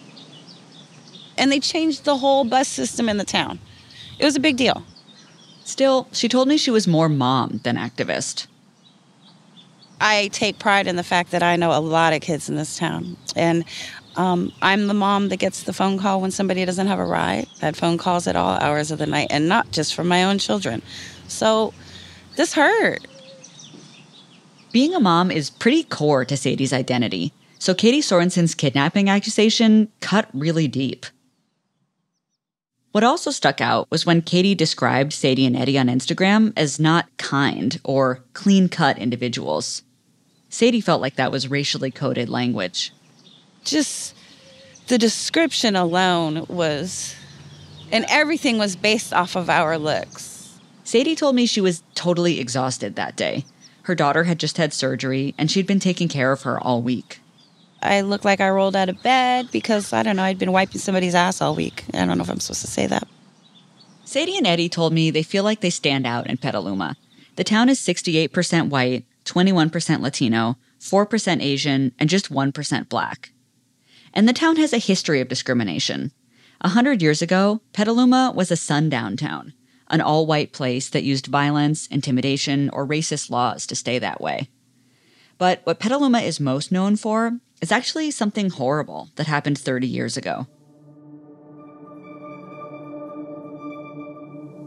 And 1.38 1.52
they 1.52 1.60
changed 1.60 2.06
the 2.06 2.18
whole 2.18 2.46
bus 2.46 2.68
system 2.68 3.10
in 3.10 3.18
the 3.18 3.26
town. 3.26 3.60
It 4.18 4.26
was 4.26 4.36
a 4.36 4.40
big 4.40 4.58
deal. 4.58 4.84
Still, 5.66 6.08
she 6.12 6.30
told 6.30 6.48
me 6.48 6.58
she 6.58 6.70
was 6.70 6.88
more 6.88 7.10
mom 7.10 7.60
than 7.64 7.76
activist. 7.76 8.46
I 10.00 10.30
take 10.32 10.60
pride 10.60 10.86
in 10.86 10.96
the 10.96 11.04
fact 11.04 11.32
that 11.32 11.42
I 11.42 11.56
know 11.56 11.72
a 11.72 11.82
lot 11.82 12.14
of 12.14 12.22
kids 12.22 12.48
in 12.48 12.56
this 12.56 12.78
town. 12.78 13.18
And 13.36 13.66
um, 14.16 14.54
I'm 14.62 14.86
the 14.86 14.94
mom 14.94 15.30
that 15.30 15.38
gets 15.38 15.64
the 15.64 15.74
phone 15.74 15.98
call 15.98 16.22
when 16.22 16.30
somebody 16.30 16.64
doesn't 16.66 16.86
have 16.86 17.00
a 17.00 17.06
ride. 17.06 17.48
That 17.62 17.76
phone 17.76 17.98
calls 17.98 18.28
at 18.28 18.36
all 18.36 18.60
hours 18.60 18.92
of 18.92 19.00
the 19.00 19.08
night, 19.08 19.28
and 19.32 19.50
not 19.50 19.72
just 19.72 19.96
from 19.96 20.08
my 20.08 20.24
own 20.24 20.38
children. 20.38 20.84
So 21.28 21.74
this 22.36 22.54
hurt. 22.54 23.08
Being 24.72 24.94
a 24.94 25.00
mom 25.00 25.32
is 25.32 25.50
pretty 25.50 25.84
core 25.84 26.26
to 26.26 26.38
Sadie's 26.38 26.74
identity. 26.74 27.34
So 27.58 27.74
Katie 27.74 28.02
Sorensen's 28.02 28.54
kidnapping 28.54 29.10
accusation 29.10 29.92
cut 30.00 30.30
really 30.32 30.68
deep. 30.68 31.08
What 32.96 33.04
also 33.04 33.30
stuck 33.30 33.60
out 33.60 33.92
was 33.92 34.06
when 34.06 34.22
Katie 34.22 34.56
described 34.56 35.12
Sadie 35.12 35.46
and 35.46 35.58
Eddie 35.58 35.78
on 35.78 35.88
Instagram 35.88 36.54
as 36.56 36.80
not 36.80 37.10
kind 37.18 37.78
or 37.84 38.24
clean 38.32 38.70
cut 38.70 38.98
individuals. 38.98 39.84
Sadie 40.48 40.80
felt 40.80 41.02
like 41.02 41.18
that 41.18 41.30
was 41.30 41.50
racially 41.50 41.92
coded 41.92 42.30
language. 42.30 42.94
Just 43.66 44.16
the 44.88 44.98
description 44.98 45.76
alone 45.76 46.46
was, 46.48 47.14
and 47.92 48.06
everything 48.08 48.58
was 48.58 48.78
based 48.78 49.12
off 49.14 49.36
of 49.36 49.50
our 49.50 49.78
looks. 49.78 50.58
Sadie 50.86 51.18
told 51.18 51.36
me 51.36 51.46
she 51.46 51.60
was 51.60 51.84
totally 51.96 52.40
exhausted 52.40 52.96
that 52.96 53.18
day. 53.18 53.44
Her 53.82 53.96
daughter 53.96 54.24
had 54.24 54.40
just 54.40 54.56
had 54.56 54.72
surgery 54.72 55.36
and 55.38 55.52
she'd 55.52 55.68
been 55.68 55.82
taking 55.82 56.08
care 56.08 56.32
of 56.32 56.44
her 56.44 56.58
all 56.58 56.82
week. 56.82 57.20
I 57.86 58.02
looked 58.02 58.26
like 58.26 58.42
I 58.42 58.50
rolled 58.50 58.76
out 58.76 58.90
of 58.90 59.02
bed 59.04 59.50
because, 59.52 59.94
I 59.94 60.04
don't 60.04 60.16
know, 60.16 60.24
I'd 60.24 60.40
been 60.40 60.52
wiping 60.52 60.82
somebody's 60.82 61.16
ass 61.16 61.42
all 61.42 61.56
week. 61.56 61.86
I 61.94 62.06
don't 62.06 62.18
know 62.18 62.24
if 62.24 62.30
I'm 62.30 62.40
supposed 62.40 62.62
to 62.62 62.68
say 62.68 62.88
that. 62.88 63.08
Sadie 64.04 64.38
and 64.38 64.48
Eddie 64.48 64.70
told 64.70 64.94
me 64.94 65.10
they 65.10 65.24
feel 65.24 65.44
like 65.44 65.62
they 65.62 65.70
stand 65.70 66.06
out 66.06 66.28
in 66.28 66.38
Petaluma. 66.38 66.96
The 67.36 67.44
town 67.44 67.70
is 67.70 67.80
68% 67.80 68.70
white, 68.70 69.06
21% 69.26 70.02
Latino, 70.02 70.58
4% 70.80 71.42
Asian, 71.42 71.92
and 72.00 72.10
just 72.10 72.32
1% 72.32 72.90
black. 72.90 73.32
And 74.14 74.28
the 74.28 74.34
town 74.34 74.56
has 74.56 74.72
a 74.72 74.78
history 74.78 75.20
of 75.22 75.28
discrimination. 75.28 76.12
A 76.62 76.70
hundred 76.70 77.02
years 77.02 77.22
ago, 77.22 77.62
Petaluma 77.74 78.32
was 78.34 78.52
a 78.52 78.56
sundown 78.56 79.18
town, 79.18 79.54
an 79.90 80.02
all 80.02 80.26
white 80.26 80.54
place 80.54 80.90
that 80.90 81.04
used 81.04 81.28
violence, 81.28 81.88
intimidation, 81.88 82.70
or 82.72 82.88
racist 82.88 83.30
laws 83.30 83.68
to 83.68 83.76
stay 83.76 84.00
that 84.00 84.22
way. 84.22 84.50
But 85.38 85.62
what 85.66 85.80
Petaluma 85.80 86.20
is 86.20 86.40
most 86.40 86.72
known 86.72 86.96
for 86.96 87.40
is 87.66 87.72
actually 87.72 88.12
something 88.12 88.52
horrible 88.52 89.10
that 89.16 89.26
happened 89.26 89.58
30 89.58 89.88
years 89.88 90.18
ago. 90.18 90.46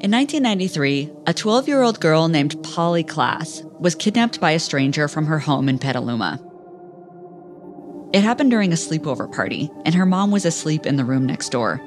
In 0.01 0.11
1993, 0.11 1.09
a 1.25 1.33
12 1.33 1.69
year 1.69 1.83
old 1.83 2.01
girl 2.01 2.27
named 2.27 2.61
Polly 2.65 3.05
Klaas 3.05 3.63
was 3.79 3.95
kidnapped 3.95 4.41
by 4.41 4.51
a 4.51 4.59
stranger 4.59 5.07
from 5.07 5.27
her 5.27 5.39
home 5.39 5.69
in 5.69 5.79
Petaluma. 5.79 6.41
It 8.13 8.25
happened 8.25 8.51
during 8.51 8.73
a 8.73 8.77
sleepover 8.77 9.33
party, 9.33 9.71
and 9.85 9.95
her 9.95 10.07
mom 10.07 10.33
was 10.33 10.45
asleep 10.45 10.85
in 10.85 10.97
the 10.97 11.05
room 11.05 11.25
next 11.25 11.51
door. 11.51 11.81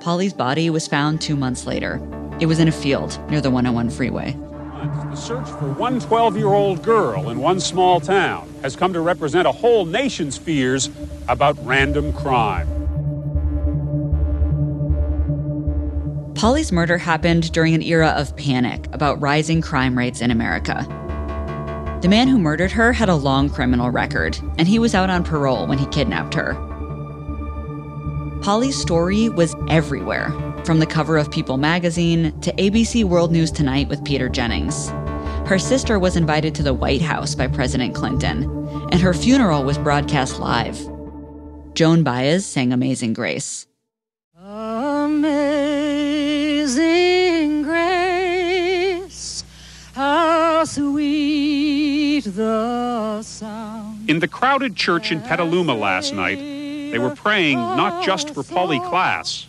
Polly's 0.00 0.32
body 0.32 0.70
was 0.70 0.88
found 0.88 1.20
two 1.20 1.36
months 1.36 1.66
later. 1.66 2.00
It 2.40 2.46
was 2.46 2.60
in 2.60 2.68
a 2.68 2.72
field 2.72 3.20
near 3.30 3.42
the 3.42 3.50
101 3.50 3.90
freeway. 3.90 4.34
The 4.76 5.16
search 5.16 5.48
for 5.48 5.72
one 5.72 6.00
12 6.00 6.36
year 6.36 6.48
old 6.48 6.82
girl 6.82 7.30
in 7.30 7.38
one 7.38 7.60
small 7.60 7.98
town 7.98 8.52
has 8.60 8.76
come 8.76 8.92
to 8.92 9.00
represent 9.00 9.48
a 9.48 9.52
whole 9.52 9.86
nation's 9.86 10.36
fears 10.36 10.90
about 11.28 11.56
random 11.64 12.12
crime. 12.12 12.68
Polly's 16.34 16.70
murder 16.70 16.98
happened 16.98 17.50
during 17.52 17.74
an 17.74 17.80
era 17.82 18.08
of 18.08 18.36
panic 18.36 18.86
about 18.92 19.18
rising 19.20 19.62
crime 19.62 19.96
rates 19.96 20.20
in 20.20 20.30
America. 20.30 20.86
The 22.02 22.08
man 22.08 22.28
who 22.28 22.38
murdered 22.38 22.72
her 22.72 22.92
had 22.92 23.08
a 23.08 23.14
long 23.14 23.48
criminal 23.48 23.90
record, 23.90 24.38
and 24.58 24.68
he 24.68 24.78
was 24.78 24.94
out 24.94 25.08
on 25.08 25.24
parole 25.24 25.66
when 25.66 25.78
he 25.78 25.86
kidnapped 25.86 26.34
her. 26.34 26.52
Polly's 28.42 28.78
story 28.78 29.30
was 29.30 29.56
everywhere, 29.68 30.30
from 30.66 30.80
the 30.80 30.86
cover 30.86 31.16
of 31.16 31.30
People 31.30 31.56
magazine 31.58 32.38
to 32.40 32.52
ABC 32.54 33.04
World 33.04 33.30
News 33.30 33.52
Tonight 33.52 33.88
with 33.88 34.04
Peter 34.04 34.28
Jennings. 34.28 34.88
Her 35.46 35.60
sister 35.60 35.96
was 35.96 36.16
invited 36.16 36.56
to 36.56 36.64
the 36.64 36.74
White 36.74 37.00
House 37.02 37.36
by 37.36 37.46
President 37.46 37.94
Clinton, 37.94 38.42
and 38.90 39.00
her 39.00 39.14
funeral 39.14 39.62
was 39.62 39.78
broadcast 39.78 40.40
live. 40.40 40.76
Joan 41.74 42.02
Baez 42.02 42.44
sang 42.44 42.72
Amazing 42.72 43.12
Grace. 43.12 43.68
Amazing 44.36 45.52
grace, 47.62 49.44
how 49.94 50.64
sweet 50.64 52.24
the 52.24 53.22
sound. 53.22 54.10
In 54.10 54.18
the 54.18 54.26
crowded 54.26 54.74
church 54.74 55.12
in 55.12 55.20
Petaluma 55.20 55.74
last 55.74 56.12
night, 56.12 56.38
they 56.90 56.98
were 56.98 57.14
praying 57.14 57.58
not 57.58 58.04
just 58.04 58.34
for 58.34 58.42
Polly 58.42 58.80
Klaas, 58.80 59.46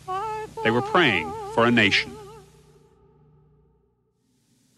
they 0.64 0.72
were 0.72 0.82
praying 0.82 1.32
for 1.54 1.66
a 1.66 1.72
nation. 1.72 2.12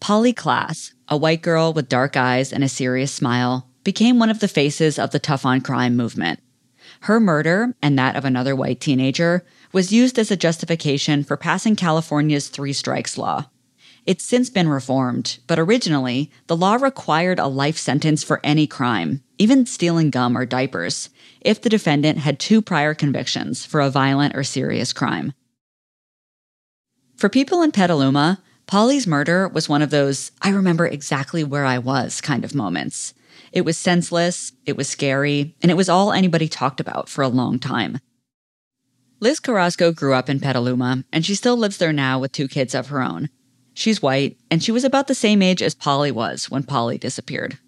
Polly 0.00 0.32
Klaas, 0.32 0.92
a 1.08 1.16
white 1.16 1.42
girl 1.42 1.72
with 1.72 1.88
dark 1.88 2.16
eyes 2.16 2.52
and 2.52 2.64
a 2.64 2.68
serious 2.68 3.12
smile, 3.12 3.68
became 3.84 4.18
one 4.18 4.30
of 4.30 4.40
the 4.40 4.48
faces 4.48 4.98
of 4.98 5.10
the 5.10 5.18
tough 5.18 5.44
on 5.44 5.60
crime 5.60 5.96
movement. 5.96 6.40
Her 7.02 7.20
murder, 7.20 7.74
and 7.82 7.98
that 7.98 8.16
of 8.16 8.24
another 8.24 8.56
white 8.56 8.80
teenager, 8.80 9.44
was 9.72 9.92
used 9.92 10.18
as 10.18 10.30
a 10.30 10.36
justification 10.36 11.22
for 11.22 11.36
passing 11.36 11.76
California's 11.76 12.48
three 12.48 12.72
strikes 12.72 13.16
law. 13.16 13.46
It's 14.06 14.24
since 14.24 14.50
been 14.50 14.68
reformed, 14.68 15.38
but 15.46 15.58
originally, 15.58 16.30
the 16.46 16.56
law 16.56 16.74
required 16.74 17.38
a 17.38 17.46
life 17.46 17.76
sentence 17.76 18.24
for 18.24 18.40
any 18.42 18.66
crime, 18.66 19.22
even 19.38 19.66
stealing 19.66 20.10
gum 20.10 20.36
or 20.36 20.46
diapers, 20.46 21.10
if 21.40 21.60
the 21.60 21.68
defendant 21.68 22.18
had 22.18 22.38
two 22.38 22.62
prior 22.62 22.94
convictions 22.94 23.64
for 23.64 23.80
a 23.80 23.90
violent 23.90 24.34
or 24.34 24.42
serious 24.42 24.92
crime. 24.92 25.32
For 27.20 27.28
people 27.28 27.60
in 27.60 27.70
Petaluma, 27.70 28.40
Polly's 28.66 29.06
murder 29.06 29.46
was 29.46 29.68
one 29.68 29.82
of 29.82 29.90
those 29.90 30.32
I 30.40 30.48
remember 30.48 30.86
exactly 30.86 31.44
where 31.44 31.66
I 31.66 31.76
was 31.76 32.22
kind 32.22 32.46
of 32.46 32.54
moments. 32.54 33.12
It 33.52 33.60
was 33.60 33.76
senseless, 33.76 34.52
it 34.64 34.74
was 34.74 34.88
scary, 34.88 35.54
and 35.60 35.70
it 35.70 35.76
was 35.76 35.90
all 35.90 36.12
anybody 36.14 36.48
talked 36.48 36.80
about 36.80 37.10
for 37.10 37.20
a 37.20 37.28
long 37.28 37.58
time. 37.58 37.98
Liz 39.20 39.38
Carrasco 39.38 39.92
grew 39.92 40.14
up 40.14 40.30
in 40.30 40.40
Petaluma, 40.40 41.04
and 41.12 41.26
she 41.26 41.34
still 41.34 41.58
lives 41.58 41.76
there 41.76 41.92
now 41.92 42.18
with 42.18 42.32
two 42.32 42.48
kids 42.48 42.74
of 42.74 42.86
her 42.86 43.02
own. 43.02 43.28
She's 43.74 44.00
white, 44.00 44.38
and 44.50 44.64
she 44.64 44.72
was 44.72 44.84
about 44.84 45.06
the 45.06 45.14
same 45.14 45.42
age 45.42 45.60
as 45.60 45.74
Polly 45.74 46.10
was 46.10 46.50
when 46.50 46.62
Polly 46.62 46.96
disappeared. 46.96 47.58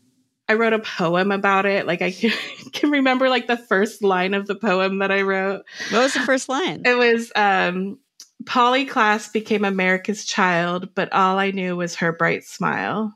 I 0.48 0.54
wrote 0.54 0.72
a 0.72 0.78
poem 0.78 1.30
about 1.30 1.66
it. 1.66 1.86
Like 1.86 2.00
I 2.00 2.12
can 2.72 2.90
remember 2.90 3.28
like 3.28 3.48
the 3.48 3.58
first 3.58 4.02
line 4.02 4.32
of 4.32 4.46
the 4.46 4.54
poem 4.54 5.00
that 5.00 5.12
I 5.12 5.20
wrote. 5.20 5.62
What 5.90 6.04
was 6.04 6.14
the 6.14 6.20
first 6.20 6.48
line? 6.48 6.82
It 6.86 6.96
was 6.96 7.30
um 7.36 7.98
Polly 8.46 8.86
Klaas 8.86 9.28
became 9.28 9.64
America's 9.64 10.24
child, 10.24 10.94
but 10.94 11.12
all 11.12 11.38
I 11.38 11.50
knew 11.50 11.76
was 11.76 11.96
her 11.96 12.12
bright 12.12 12.44
smile. 12.44 13.14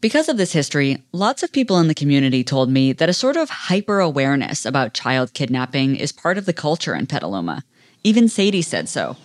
Because 0.00 0.28
of 0.28 0.36
this 0.36 0.52
history, 0.52 1.02
lots 1.12 1.42
of 1.42 1.52
people 1.52 1.78
in 1.78 1.88
the 1.88 1.94
community 1.94 2.44
told 2.44 2.70
me 2.70 2.92
that 2.92 3.08
a 3.08 3.12
sort 3.12 3.36
of 3.36 3.50
hyper 3.50 3.98
awareness 3.98 4.64
about 4.64 4.94
child 4.94 5.34
kidnapping 5.34 5.96
is 5.96 6.12
part 6.12 6.38
of 6.38 6.46
the 6.46 6.52
culture 6.52 6.94
in 6.94 7.06
Petaluma. 7.06 7.64
Even 8.04 8.28
Sadie 8.28 8.62
said 8.62 8.88
so. 8.88 9.16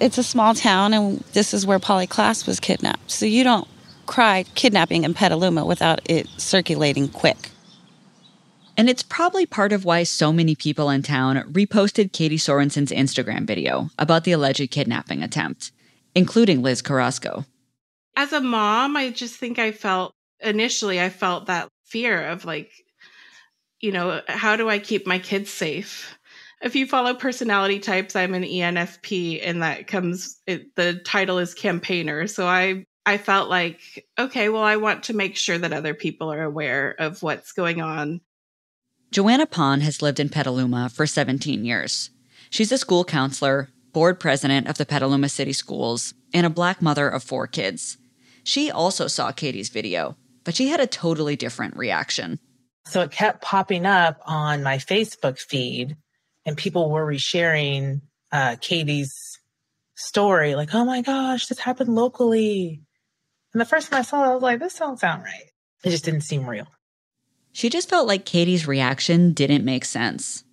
It's 0.00 0.18
a 0.18 0.24
small 0.24 0.54
town, 0.54 0.92
and 0.92 1.20
this 1.32 1.54
is 1.54 1.64
where 1.64 1.78
Polly 1.78 2.08
Klaas 2.08 2.44
was 2.44 2.58
kidnapped. 2.58 3.08
So 3.08 3.24
you 3.24 3.44
don't 3.44 3.68
cry 4.06 4.44
kidnapping 4.56 5.04
in 5.04 5.14
Petaluma 5.14 5.64
without 5.64 6.00
it 6.10 6.26
circulating 6.38 7.08
quick. 7.08 7.50
And 8.76 8.88
it's 8.88 9.02
probably 9.02 9.44
part 9.44 9.72
of 9.72 9.84
why 9.84 10.02
so 10.02 10.32
many 10.32 10.54
people 10.54 10.88
in 10.88 11.02
town 11.02 11.36
reposted 11.52 12.12
Katie 12.12 12.38
Sorensen's 12.38 12.90
Instagram 12.90 13.46
video 13.46 13.90
about 13.98 14.24
the 14.24 14.32
alleged 14.32 14.70
kidnapping 14.70 15.22
attempt, 15.22 15.72
including 16.14 16.62
Liz 16.62 16.80
Carrasco. 16.80 17.44
As 18.16 18.32
a 18.32 18.40
mom, 18.40 18.96
I 18.96 19.10
just 19.10 19.36
think 19.36 19.58
I 19.58 19.72
felt 19.72 20.14
initially, 20.40 21.00
I 21.00 21.10
felt 21.10 21.46
that 21.46 21.68
fear 21.84 22.26
of 22.26 22.44
like, 22.44 22.70
you 23.80 23.92
know, 23.92 24.22
how 24.26 24.56
do 24.56 24.68
I 24.68 24.78
keep 24.78 25.06
my 25.06 25.18
kids 25.18 25.50
safe? 25.50 26.18
If 26.62 26.76
you 26.76 26.86
follow 26.86 27.14
personality 27.14 27.80
types, 27.80 28.14
I'm 28.14 28.34
an 28.34 28.44
ENFP, 28.44 29.40
and 29.42 29.62
that 29.62 29.88
comes. 29.88 30.40
It, 30.46 30.74
the 30.76 30.94
title 30.94 31.38
is 31.38 31.54
campaigner, 31.54 32.28
so 32.28 32.46
I 32.46 32.86
I 33.04 33.18
felt 33.18 33.50
like 33.50 34.06
okay, 34.16 34.48
well, 34.48 34.62
I 34.62 34.76
want 34.76 35.04
to 35.04 35.16
make 35.16 35.36
sure 35.36 35.58
that 35.58 35.72
other 35.72 35.92
people 35.92 36.32
are 36.32 36.44
aware 36.44 36.94
of 37.00 37.20
what's 37.20 37.50
going 37.50 37.80
on 37.80 38.20
Joanna 39.12 39.44
Paun 39.44 39.82
has 39.82 40.00
lived 40.00 40.20
in 40.20 40.30
Petaluma 40.30 40.88
for 40.88 41.06
17 41.06 41.66
years. 41.66 42.08
She's 42.48 42.72
a 42.72 42.78
school 42.78 43.04
counselor, 43.04 43.68
board 43.92 44.18
president 44.18 44.68
of 44.68 44.78
the 44.78 44.86
Petaluma 44.86 45.28
City 45.28 45.52
Schools, 45.52 46.14
and 46.32 46.46
a 46.46 46.50
black 46.50 46.80
mother 46.80 47.10
of 47.10 47.22
four 47.22 47.46
kids. 47.46 47.98
She 48.42 48.70
also 48.70 49.08
saw 49.08 49.30
Katie's 49.30 49.68
video, 49.68 50.16
but 50.44 50.54
she 50.54 50.68
had 50.68 50.80
a 50.80 50.86
totally 50.86 51.36
different 51.36 51.76
reaction. 51.76 52.38
So 52.86 53.02
it 53.02 53.10
kept 53.10 53.42
popping 53.42 53.84
up 53.84 54.18
on 54.24 54.62
my 54.62 54.78
Facebook 54.78 55.38
feed, 55.38 55.98
and 56.46 56.56
people 56.56 56.90
were 56.90 57.04
resharing 57.04 58.00
uh, 58.32 58.56
Katie's 58.62 59.14
story, 59.94 60.54
like, 60.54 60.74
oh 60.74 60.86
my 60.86 61.02
gosh, 61.02 61.48
this 61.48 61.58
happened 61.58 61.94
locally. 61.94 62.80
And 63.52 63.60
the 63.60 63.66
first 63.66 63.90
time 63.90 64.00
I 64.00 64.04
saw 64.04 64.24
it, 64.24 64.30
I 64.30 64.34
was 64.34 64.42
like, 64.42 64.58
this 64.58 64.78
don't 64.78 64.98
sound 64.98 65.22
right. 65.22 65.50
It 65.84 65.90
just 65.90 66.06
didn't 66.06 66.22
seem 66.22 66.48
real. 66.48 66.66
She 67.52 67.68
just 67.68 67.88
felt 67.88 68.06
like 68.08 68.24
Katie's 68.24 68.66
reaction 68.66 69.32
didn't 69.32 69.64
make 69.64 69.84
sense. 69.84 70.44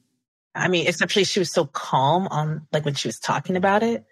I 0.54 0.68
mean, 0.68 0.88
especially 0.88 1.24
she 1.24 1.40
was 1.40 1.52
so 1.52 1.66
calm 1.66 2.28
on 2.28 2.68
like 2.74 2.86
when 2.86 2.96
she 2.96 3.08
was 3.08 3.20
talking 3.20 3.56
about 3.56 3.84
it. 3.84 4.06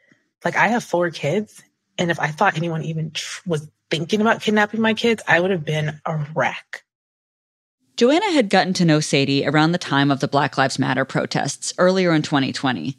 Like 0.45 0.55
I 0.55 0.69
have 0.69 0.83
four 0.83 1.09
kids, 1.09 1.61
and 1.97 2.11
if 2.11 2.19
I 2.19 2.27
thought 2.27 2.55
anyone 2.55 2.83
even 2.83 3.11
tr- 3.11 3.41
was 3.45 3.69
thinking 3.89 4.21
about 4.21 4.41
kidnapping 4.41 4.81
my 4.81 4.93
kids, 4.93 5.23
I 5.27 5.39
would 5.39 5.51
have 5.51 5.65
been 5.65 5.99
a 6.05 6.25
wreck. 6.35 6.83
Joanna 7.97 8.31
had 8.31 8.49
gotten 8.49 8.73
to 8.73 8.85
know 8.85 8.99
Sadie 8.99 9.45
around 9.47 9.71
the 9.71 9.79
time 9.79 10.11
of 10.11 10.19
the 10.19 10.27
Black 10.27 10.57
Lives 10.57 10.77
Matter 10.77 11.03
protests 11.03 11.73
earlier 11.79 12.13
in 12.13 12.21
2020. 12.21 12.95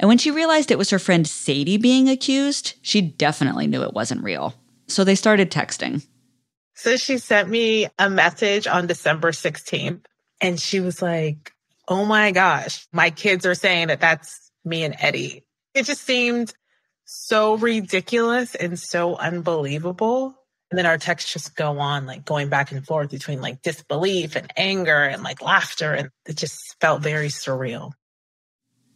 And 0.00 0.08
when 0.08 0.16
she 0.16 0.30
realized 0.30 0.70
it 0.70 0.78
was 0.78 0.90
her 0.90 0.98
friend 0.98 1.26
Sadie 1.26 1.76
being 1.76 2.08
accused, 2.08 2.74
she 2.80 3.02
definitely 3.02 3.66
knew 3.66 3.82
it 3.82 3.92
wasn't 3.92 4.24
real. 4.24 4.54
So 4.86 5.04
they 5.04 5.14
started 5.14 5.50
texting. 5.50 6.06
So 6.78 6.96
she 6.96 7.18
sent 7.18 7.48
me 7.48 7.88
a 7.98 8.08
message 8.08 8.68
on 8.68 8.86
December 8.86 9.32
16th 9.32 10.04
and 10.40 10.60
she 10.60 10.78
was 10.78 11.02
like, 11.02 11.52
Oh 11.88 12.04
my 12.04 12.30
gosh, 12.30 12.86
my 12.92 13.10
kids 13.10 13.44
are 13.46 13.56
saying 13.56 13.88
that 13.88 14.00
that's 14.00 14.52
me 14.64 14.84
and 14.84 14.94
Eddie. 14.96 15.44
It 15.74 15.86
just 15.86 16.04
seemed 16.04 16.54
so 17.04 17.56
ridiculous 17.56 18.54
and 18.54 18.78
so 18.78 19.16
unbelievable. 19.16 20.36
And 20.70 20.78
then 20.78 20.86
our 20.86 20.98
texts 20.98 21.32
just 21.32 21.56
go 21.56 21.80
on, 21.80 22.06
like 22.06 22.24
going 22.24 22.48
back 22.48 22.70
and 22.70 22.86
forth 22.86 23.10
between 23.10 23.40
like 23.40 23.60
disbelief 23.62 24.36
and 24.36 24.52
anger 24.56 25.02
and 25.02 25.24
like 25.24 25.42
laughter. 25.42 25.92
And 25.94 26.10
it 26.26 26.36
just 26.36 26.76
felt 26.80 27.02
very 27.02 27.28
surreal. 27.28 27.90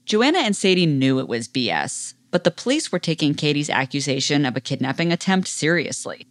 Joanna 0.04 0.38
and 0.38 0.54
Sadie 0.54 0.86
knew 0.86 1.18
it 1.18 1.26
was 1.26 1.48
BS, 1.48 2.14
but 2.30 2.44
the 2.44 2.52
police 2.52 2.92
were 2.92 3.00
taking 3.00 3.34
Katie's 3.34 3.70
accusation 3.70 4.46
of 4.46 4.56
a 4.56 4.60
kidnapping 4.60 5.10
attempt 5.10 5.48
seriously. 5.48 6.28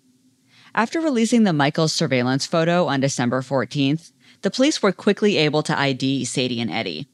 After 0.73 1.01
releasing 1.01 1.43
the 1.43 1.51
Michaels 1.51 1.91
surveillance 1.91 2.45
photo 2.45 2.88
on 2.88 3.01
December 3.01 3.41
14th, 3.41 4.13
the 4.41 4.49
police 4.49 4.81
were 4.81 4.93
quickly 4.93 5.36
able 5.36 5.63
to 5.63 5.77
ID 5.77 6.23
Sadie 6.23 6.62
and 6.62 6.71
Eddie. 6.71 7.07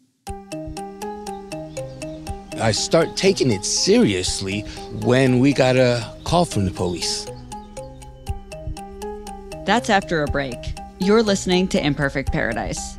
I 2.62 2.72
start 2.72 3.18
taking 3.18 3.52
it 3.52 3.66
seriously 3.66 4.62
when 5.02 5.40
we 5.40 5.54
got 5.54 5.76
a 5.76 6.08
call 6.24 6.46
from 6.46 6.66
the 6.66 6.72
police. 6.72 7.26
That's 9.66 9.90
after 9.90 10.22
a 10.22 10.28
break. 10.28 10.58
You're 11.00 11.24
listening 11.24 11.68
to 11.70 11.84
Imperfect 11.84 12.32
Paradise. 12.32 12.98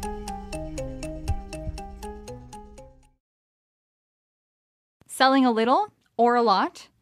Selling 5.06 5.46
a 5.46 5.52
little 5.52 5.92
or 6.16 6.34
a 6.34 6.42
lot? 6.42 6.88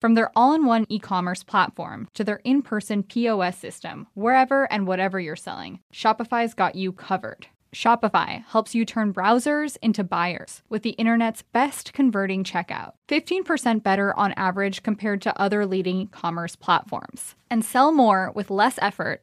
From 0.00 0.14
their 0.14 0.30
all 0.36 0.54
in 0.54 0.64
one 0.64 0.86
e 0.88 1.00
commerce 1.00 1.42
platform 1.42 2.06
to 2.14 2.22
their 2.22 2.40
in 2.44 2.62
person 2.62 3.02
POS 3.02 3.58
system, 3.58 4.06
wherever 4.14 4.70
and 4.72 4.86
whatever 4.86 5.18
you're 5.18 5.34
selling, 5.34 5.80
Shopify's 5.92 6.54
got 6.54 6.76
you 6.76 6.92
covered. 6.92 7.48
Shopify 7.74 8.44
helps 8.46 8.74
you 8.74 8.84
turn 8.84 9.12
browsers 9.12 9.76
into 9.82 10.04
buyers 10.04 10.62
with 10.68 10.82
the 10.82 10.90
internet's 10.90 11.42
best 11.42 11.92
converting 11.92 12.44
checkout. 12.44 12.92
15% 13.08 13.82
better 13.82 14.16
on 14.16 14.32
average 14.32 14.82
compared 14.82 15.20
to 15.22 15.38
other 15.38 15.66
leading 15.66 16.06
commerce 16.06 16.56
platforms. 16.56 17.34
And 17.50 17.64
sell 17.64 17.92
more 17.92 18.32
with 18.34 18.50
less 18.50 18.78
effort 18.80 19.22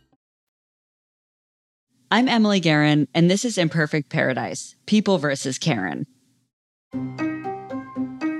I'm 2.13 2.27
Emily 2.27 2.59
Guerin, 2.59 3.07
and 3.13 3.31
this 3.31 3.45
is 3.45 3.57
Imperfect 3.57 4.09
Paradise 4.09 4.75
People 4.85 5.17
versus 5.17 5.57
Karen. 5.57 6.05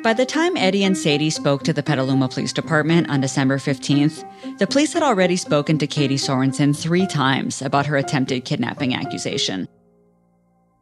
By 0.03 0.11
the 0.11 0.25
time 0.27 0.57
Eddie 0.57 0.83
and 0.83 0.97
Sadie 0.97 1.29
spoke 1.29 1.63
to 1.63 1.71
the 1.71 1.81
Petaluma 1.81 2.27
Police 2.27 2.51
Department 2.51 3.09
on 3.09 3.21
December 3.21 3.57
15th, 3.57 4.27
the 4.57 4.67
police 4.67 4.91
had 4.91 5.03
already 5.03 5.37
spoken 5.37 5.77
to 5.77 5.87
Katie 5.87 6.17
Sorensen 6.17 6.77
three 6.77 7.07
times 7.07 7.61
about 7.61 7.85
her 7.85 7.95
attempted 7.95 8.43
kidnapping 8.43 8.93
accusation. 8.93 9.69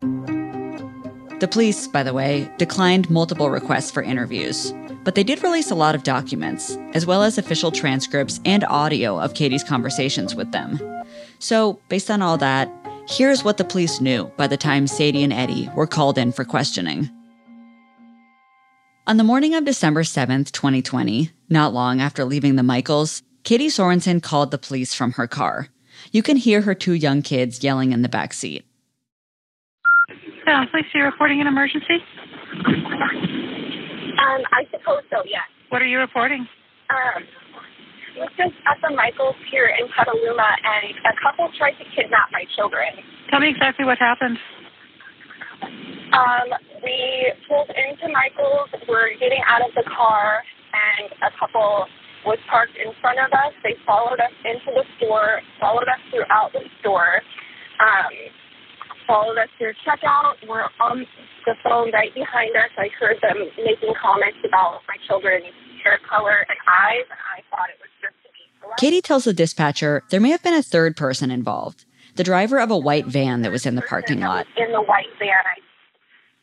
The 0.02 1.47
police, 1.49 1.88
by 1.88 2.02
the 2.02 2.13
way, 2.13 2.52
declined 2.58 3.08
multiple 3.12 3.52
requests 3.52 3.91
for 3.91 4.02
interviews, 4.02 4.73
but 5.04 5.13
they 5.13 5.23
did 5.23 5.43
release 5.43 5.69
a 5.69 5.75
lot 5.75 5.93
of 5.93 6.02
documents, 6.02 6.75
as 6.93 7.06
well 7.06 7.21
as 7.21 7.38
official 7.38 7.71
transcripts 7.71 8.39
and 8.45 8.63
audio 8.63 9.19
of 9.19 9.36
Katie's 9.36 9.63
conversations 9.63 10.34
with 10.34 10.52
them. 10.52 10.80
So, 11.39 11.80
based 11.88 12.12
on 12.12 12.21
all 12.21 12.38
that, 12.39 12.69
here's 13.10 13.43
what 13.43 13.58
the 13.58 13.63
police 13.63 14.00
knew 14.00 14.32
by 14.38 14.48
the 14.48 14.58
time 14.58 14.88
Sadie 14.88 15.24
and 15.24 15.34
Eddie 15.34 15.69
were 15.76 15.88
called 15.88 16.17
in 16.17 16.32
for 16.32 16.45
questioning. 16.45 17.10
On 19.08 19.17
the 19.17 19.24
morning 19.24 19.56
of 19.56 19.65
December 19.65 20.04
7th, 20.04 20.52
2020, 20.52 21.32
not 21.50 21.74
long 21.74 22.00
after 22.00 22.24
leaving 22.24 22.56
the 22.56 22.63
Michaels, 22.63 23.24
Katie 23.43 23.67
Sorensen 23.67 24.22
called 24.22 24.52
the 24.52 24.60
police 24.60 24.93
from 24.93 25.13
her 25.13 25.26
car. 25.26 25.69
You 26.12 26.22
can 26.22 26.38
hear 26.38 26.62
her 26.62 26.76
two 26.76 26.93
young 26.93 27.24
kids 27.24 27.63
yelling 27.63 27.91
in 27.91 28.04
the 28.04 28.10
back 28.10 28.34
seat. 28.34 28.65
Yeah, 30.45 30.65
police, 30.69 30.86
you 30.93 31.04
reporting 31.04 31.41
an 31.41 31.48
emergency? 31.48 31.98
Um, 32.65 34.41
I 34.52 34.65
suppose 34.72 35.02
so, 35.10 35.24
yes. 35.26 35.43
What 35.69 35.82
are 35.82 35.88
you 35.88 35.98
reporting? 36.00 36.48
Um, 36.89 37.24
was 38.19 38.29
just 38.36 38.55
at 38.67 38.77
the 38.84 38.93
Michaels 38.95 39.36
here 39.49 39.71
in 39.71 39.88
Petaluma, 39.95 40.49
and 40.60 40.93
a 41.08 41.15
couple 41.23 41.49
tried 41.58 41.79
to 41.79 41.86
kidnap 41.95 42.29
my 42.32 42.43
children. 42.55 42.91
Tell 43.32 43.39
me 43.39 43.49
exactly 43.49 43.86
what 43.86 43.97
happened. 43.97 44.38
Um, 46.12 46.47
we 46.84 47.32
pulled 47.47 47.69
into 47.69 48.12
Michaels. 48.12 48.69
We're 48.88 49.15
getting 49.19 49.41
out 49.47 49.62
of 49.62 49.71
the 49.75 49.86
car, 49.88 50.43
and 50.73 51.12
a 51.23 51.32
couple 51.39 51.88
was 52.25 52.39
parked 52.49 52.75
in 52.75 52.91
front 52.99 53.19
of 53.19 53.32
us. 53.32 53.53
They 53.63 53.75
followed 53.86 54.19
us 54.19 54.36
into 54.43 54.75
the 54.75 54.84
store, 54.97 55.39
followed 55.60 55.88
us 55.88 56.01
throughout 56.12 56.51
the 56.51 56.65
store, 56.82 57.21
um, 57.79 58.12
followed 59.08 59.38
us 59.39 59.49
through 59.58 59.73
checkout. 59.88 60.36
We're 60.47 60.67
on 60.82 61.05
the 61.45 61.55
phone 61.63 61.91
right 61.91 62.13
behind 62.13 62.55
us. 62.55 62.71
I 62.77 62.89
heard 62.99 63.17
them 63.21 63.39
making 63.58 63.93
comments 64.01 64.39
about 64.43 64.84
my 64.88 64.99
children's 65.08 65.47
hair 65.84 65.99
color 66.10 66.45
and 66.45 66.60
eyes, 66.67 67.08
and 67.08 67.21
I 67.23 67.39
thought 67.49 67.71
it 67.71 67.79
was 67.79 67.89
just 68.03 68.17
to 68.21 68.29
be 68.36 68.43
polite. 68.59 68.59
Katie 68.77 69.01
tells 69.01 69.23
the 69.25 69.34
dispatcher 69.34 70.03
there 70.10 70.19
may 70.19 70.29
have 70.29 70.43
been 70.43 70.53
a 70.53 70.63
third 70.63 70.95
person 70.95 71.32
involved 71.32 71.86
the 72.15 72.23
driver 72.23 72.60
of 72.60 72.69
a 72.69 72.77
white 72.77 73.05
van 73.05 73.43
that 73.43 73.51
was 73.51 73.65
in 73.65 73.75
the 73.75 73.82
parking 73.82 74.19
lot. 74.19 74.45
in 74.58 74.71
the 74.73 74.82
white 74.82 75.08
van. 75.19 75.29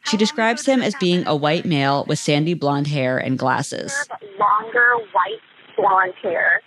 She 0.04 0.16
describes 0.16 0.64
him 0.64 0.80
as 0.80 0.94
being 1.00 1.26
a 1.26 1.34
white 1.36 1.64
male 1.64 2.04
with 2.08 2.18
sandy 2.18 2.54
blonde 2.54 2.86
hair 2.86 3.18
and 3.18 3.38
glasses. 3.38 3.92
longer 4.38 4.86
white 5.12 5.40
blonde 5.76 6.14
hair. 6.22 6.62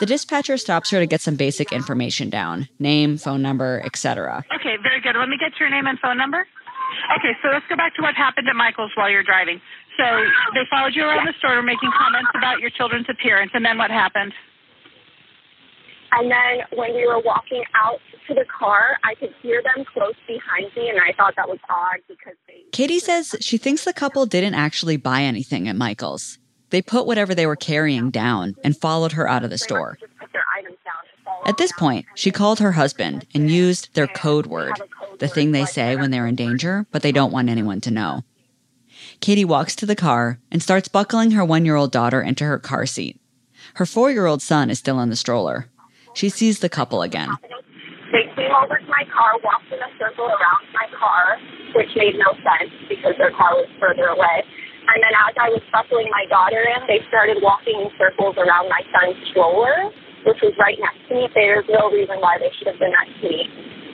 The 0.00 0.06
dispatcher 0.06 0.56
stops 0.56 0.90
her 0.90 0.98
to 0.98 1.06
get 1.06 1.20
some 1.20 1.36
basic 1.36 1.72
information 1.72 2.28
down 2.30 2.68
name, 2.78 3.16
phone 3.16 3.42
number, 3.42 3.80
etc. 3.84 4.44
Okay, 4.54 4.76
very 4.82 5.00
good. 5.00 5.14
Let 5.16 5.28
me 5.28 5.38
get 5.38 5.52
your 5.60 5.70
name 5.70 5.86
and 5.86 5.98
phone 6.00 6.18
number. 6.18 6.46
Okay, 7.16 7.36
so 7.42 7.48
let's 7.48 7.64
go 7.68 7.76
back 7.76 7.94
to 7.96 8.02
what 8.02 8.14
happened 8.14 8.48
at 8.48 8.56
Michael's 8.56 8.90
while 8.94 9.08
you're 9.08 9.22
driving. 9.22 9.60
So 9.96 10.04
they 10.54 10.62
followed 10.70 10.94
you 10.94 11.04
around 11.04 11.26
the 11.26 11.34
store 11.38 11.62
making 11.62 11.92
comments 11.96 12.30
about 12.36 12.60
your 12.60 12.70
children's 12.70 13.06
appearance, 13.08 13.52
and 13.54 13.64
then 13.64 13.78
what 13.78 13.90
happened? 13.90 14.32
And 16.12 16.30
then 16.30 16.66
when 16.76 16.94
we 16.94 17.06
were 17.06 17.20
walking 17.20 17.62
out 17.74 18.00
to 18.28 18.34
the 18.34 18.44
car, 18.46 18.98
I 19.04 19.14
could 19.14 19.34
hear 19.42 19.62
them 19.62 19.84
close 19.92 20.14
behind 20.26 20.70
me, 20.76 20.88
and 20.88 20.98
I 20.98 21.12
thought 21.16 21.34
that 21.36 21.48
was 21.48 21.58
odd 21.68 22.00
because 22.08 22.34
they. 22.46 22.64
Katie 22.72 22.98
says 22.98 23.36
she 23.40 23.58
thinks 23.58 23.84
the 23.84 23.92
couple 23.92 24.26
didn't 24.26 24.54
actually 24.54 24.96
buy 24.96 25.22
anything 25.22 25.68
at 25.68 25.76
Michael's. 25.76 26.38
They 26.70 26.82
put 26.82 27.06
whatever 27.06 27.34
they 27.34 27.46
were 27.46 27.56
carrying 27.56 28.10
down 28.10 28.54
and 28.62 28.76
followed 28.76 29.12
her 29.12 29.28
out 29.28 29.44
of 29.44 29.50
the 29.50 29.58
store. 29.58 29.98
put 30.18 30.32
their 30.32 30.44
items 30.56 30.76
down 30.84 30.94
and 31.16 31.24
followed 31.24 31.48
At 31.48 31.58
this 31.58 31.72
point, 31.72 32.06
she 32.14 32.30
called 32.30 32.60
her 32.60 32.72
husband 32.72 33.26
and 33.34 33.50
used 33.50 33.94
their 33.94 34.06
code 34.06 34.46
word, 34.46 34.80
the 35.18 35.28
thing 35.28 35.50
they 35.52 35.64
say 35.64 35.96
when 35.96 36.10
they're 36.10 36.26
in 36.26 36.36
danger, 36.36 36.86
but 36.92 37.02
they 37.02 37.12
don't 37.12 37.32
want 37.32 37.48
anyone 37.48 37.80
to 37.82 37.90
know. 37.90 38.22
Katie 39.20 39.44
walks 39.44 39.74
to 39.76 39.86
the 39.86 39.96
car 39.96 40.38
and 40.50 40.62
starts 40.62 40.88
buckling 40.88 41.32
her 41.32 41.44
one 41.44 41.64
year 41.64 41.76
old 41.76 41.92
daughter 41.92 42.22
into 42.22 42.44
her 42.44 42.58
car 42.58 42.86
seat. 42.86 43.20
Her 43.74 43.86
four 43.86 44.10
year 44.10 44.26
old 44.26 44.42
son 44.42 44.70
is 44.70 44.78
still 44.78 45.00
in 45.00 45.10
the 45.10 45.16
stroller. 45.16 45.66
She 46.14 46.28
sees 46.28 46.60
the 46.60 46.68
couple 46.68 47.02
again. 47.02 47.30
They 48.10 48.26
came 48.34 48.50
over 48.50 48.78
to 48.78 48.88
my 48.90 49.06
car, 49.06 49.38
walked 49.44 49.70
in 49.70 49.78
a 49.78 49.90
circle 49.98 50.26
around 50.26 50.62
my 50.74 50.88
car, 50.98 51.38
which 51.78 51.90
made 51.94 52.18
no 52.18 52.34
sense 52.42 52.74
because 52.90 53.14
their 53.18 53.30
car 53.30 53.54
was 53.54 53.70
further 53.78 54.10
away. 54.10 54.42
And 54.90 54.98
then 54.98 55.14
as 55.14 55.34
I 55.38 55.48
was 55.54 55.62
buckling 55.70 56.10
my 56.10 56.26
daughter 56.26 56.58
in, 56.58 56.82
they 56.90 57.06
started 57.06 57.38
walking 57.38 57.78
in 57.78 57.88
circles 57.94 58.34
around 58.34 58.66
my 58.66 58.82
son's 58.90 59.14
stroller, 59.30 59.94
which 60.26 60.42
was 60.42 60.50
right 60.58 60.74
next 60.82 61.06
to 61.06 61.14
me. 61.14 61.22
There's 61.30 61.68
no 61.70 61.94
reason 61.94 62.18
why 62.18 62.42
they 62.42 62.50
should 62.58 62.66
have 62.66 62.80
been 62.82 62.90
next 62.90 63.22
to 63.22 63.30
me. 63.30 63.46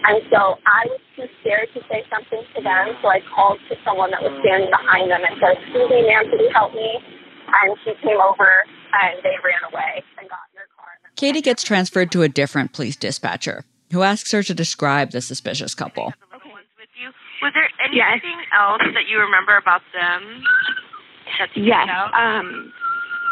And 0.09 0.24
so 0.33 0.57
I 0.64 0.88
was 0.88 1.02
too 1.12 1.29
scared 1.44 1.68
to 1.76 1.85
say 1.92 2.00
something 2.09 2.40
to 2.57 2.61
them, 2.64 2.96
so 3.05 3.12
I 3.12 3.20
called 3.29 3.61
to 3.68 3.76
someone 3.85 4.14
that 4.16 4.24
was 4.24 4.33
standing 4.40 4.72
behind 4.72 5.12
them 5.12 5.20
and 5.20 5.37
said, 5.37 5.61
excuse 5.61 5.90
me, 5.92 6.09
ma'am, 6.09 6.24
could 6.33 6.40
you 6.40 6.52
help 6.57 6.72
me? 6.72 7.05
and 7.46 7.76
she 7.85 7.94
came 8.02 8.18
over 8.20 8.64
and 8.92 9.22
they 9.22 9.37
ran 9.42 9.62
away 9.70 10.02
and 10.18 10.29
got 10.29 10.46
car. 10.50 10.56
Katie 11.16 11.40
gets 11.40 11.62
transferred 11.62 12.12
to 12.12 12.22
a 12.22 12.29
different 12.29 12.72
police 12.72 12.96
dispatcher 12.96 13.64
who 13.90 14.02
asks 14.02 14.33
her 14.33 14.42
to 14.42 14.55
describe 14.55 15.11
the 15.12 15.20
suspicious 15.20 15.74
couple. 15.74 16.12
Was 17.42 17.52
there 17.55 17.68
anything 17.85 18.38
else 18.59 18.83
that 18.94 19.09
you 19.09 19.18
remember 19.18 19.57
about 19.57 19.83
them? 19.92 20.42
Yes. 21.55 21.88
Um, 22.14 22.72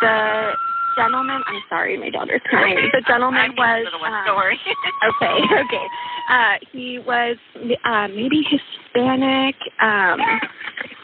the 0.01 0.53
gentleman. 0.97 1.43
I'm 1.47 1.63
sorry, 1.69 1.99
my 1.99 2.11
daughter's 2.11 2.43
crying. 2.49 2.91
The 2.93 3.03
gentleman 3.07 3.53
was. 3.57 3.87
um, 4.05 4.25
story. 4.25 4.61
okay, 5.17 5.55
okay. 5.65 5.87
Uh, 6.31 6.55
he 6.73 6.99
was 6.99 7.37
uh, 7.85 8.09
maybe 8.09 8.43
Hispanic. 8.49 9.57
Um, 9.81 10.21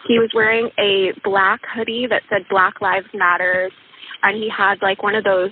he 0.06 0.18
was 0.18 0.30
wearing 0.34 0.70
a 0.78 1.12
black 1.24 1.60
hoodie 1.74 2.06
that 2.08 2.22
said 2.28 2.42
Black 2.48 2.80
Lives 2.80 3.06
Matters, 3.14 3.72
and 4.22 4.36
he 4.36 4.48
had 4.48 4.80
like 4.82 5.02
one 5.02 5.14
of 5.14 5.24
those 5.24 5.50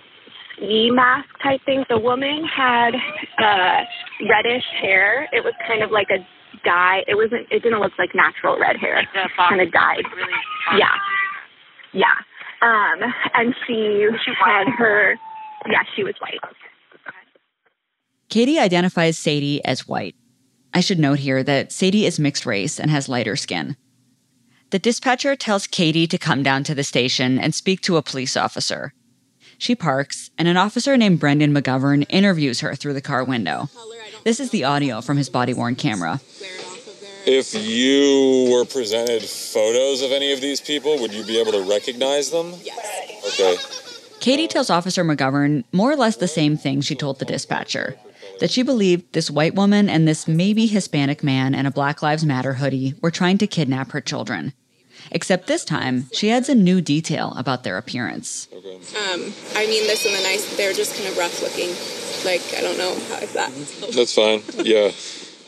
ski 0.59 0.91
mask 0.91 1.29
type 1.43 1.61
thing. 1.65 1.85
The 1.89 1.99
woman 1.99 2.45
had 2.45 2.95
uh, 3.39 3.85
reddish 4.29 4.65
hair. 4.81 5.29
It 5.33 5.45
was 5.45 5.55
kind 5.67 5.83
of 5.83 5.91
like 5.91 6.09
a 6.11 6.19
dye. 6.65 7.05
It 7.07 7.15
wasn't. 7.15 7.47
It 7.51 7.63
didn't 7.63 7.81
look 7.81 7.93
like 7.99 8.15
natural 8.15 8.59
red 8.59 8.77
hair. 8.77 9.07
kind 9.37 9.61
of 9.61 9.73
dyed. 9.73 10.05
Really 10.15 10.33
Yeah. 10.79 10.89
Yeah. 11.93 12.15
Um, 12.61 13.13
and 13.35 13.55
she 13.67 14.07
had 14.45 14.69
her, 14.79 15.17
yeah, 15.71 15.83
she 15.95 16.03
was 16.03 16.15
white. 16.21 16.41
Katie 18.29 18.59
identifies 18.59 19.17
Sadie 19.17 19.65
as 19.65 19.87
white. 19.87 20.17
I 20.75 20.81
should 20.81 20.99
note 20.99 21.21
here 21.21 21.43
that 21.43 21.73
Sadie 21.73 22.05
is 22.05 22.19
mixed 22.19 22.45
race 22.45 22.79
and 22.79 22.91
has 22.91 23.09
lighter 23.09 23.37
skin. 23.37 23.77
The 24.71 24.79
dispatcher 24.79 25.35
tells 25.35 25.67
Katie 25.67 26.07
to 26.09 26.19
come 26.19 26.43
down 26.43 26.63
to 26.65 26.75
the 26.75 26.85
station 26.85 27.39
and 27.39 27.55
speak 27.55 27.81
to 27.83 27.97
a 27.97 28.03
police 28.03 28.37
officer. 28.37 28.93
She 29.59 29.75
parks, 29.75 30.31
and 30.39 30.47
an 30.47 30.57
officer 30.57 30.97
named 30.97 31.19
Brendan 31.19 31.53
McGovern 31.53 32.07
interviews 32.09 32.61
her 32.61 32.77
through 32.77 32.95
the 32.95 33.01
car 33.01 33.25
window. 33.25 33.69
This 34.23 34.39
is 34.39 34.51
the 34.51 34.63
audio 34.63 35.01
from 35.01 35.17
his 35.17 35.29
body 35.29 35.53
worn 35.53 35.75
camera. 35.75 36.21
If 37.27 37.53
you 37.55 38.51
were 38.53 38.65
presented 38.65 39.23
photos 39.23 40.01
of 40.01 40.13
any 40.13 40.33
of 40.33 40.41
these 40.41 40.61
people, 40.61 40.99
would 41.01 41.13
you 41.13 41.25
be 41.25 41.41
able 41.41 41.53
to 41.53 41.63
recognize 41.63 42.31
them? 42.31 42.55
Yes. 42.63 43.41
Okay. 43.41 43.57
Katie 44.21 44.49
tells 44.49 44.71
Officer 44.71 45.05
McGovern 45.05 45.65
more 45.73 45.91
or 45.91 45.97
less 45.97 46.17
the 46.17 46.29
same 46.29 46.57
thing 46.57 46.81
she 46.81 46.95
told 46.95 47.19
the 47.19 47.25
dispatcher 47.25 47.97
that 48.41 48.51
she 48.51 48.63
believed 48.63 49.13
this 49.13 49.31
white 49.31 49.55
woman 49.55 49.89
and 49.89 50.07
this 50.07 50.29
maybe 50.29 50.67
Hispanic 50.67 51.25
man 51.25 51.55
in 51.55 51.67
a 51.67 51.71
Black 51.71 52.03
Lives 52.03 52.25
Matter 52.25 52.55
hoodie 52.55 52.95
were 53.03 53.11
trying 53.11 53.39
to 53.39 53.47
kidnap 53.47 53.91
her 53.91 54.01
children. 54.01 54.53
Except 55.11 55.47
this 55.47 55.65
time, 55.65 56.07
she 56.13 56.31
adds 56.31 56.49
a 56.49 56.55
new 56.55 56.81
detail 56.81 57.33
about 57.37 57.63
their 57.65 57.79
appearance. 57.79 58.47
Um, 58.53 59.33
I 59.57 59.67
mean 59.67 59.87
this 59.87 60.05
in 60.05 60.13
the 60.13 60.21
nice. 60.23 60.57
They're 60.57 60.73
just 60.75 60.97
kind 60.97 61.09
of 61.09 61.17
rough 61.17 61.41
looking. 61.43 61.71
Like 62.25 62.43
I 62.57 62.61
don't 62.61 62.77
know 62.79 62.95
how 63.09 63.23
if 63.23 63.33
that. 63.35 63.51
That's 63.95 64.15
fine. 64.15 64.43
Yeah. 64.65 64.91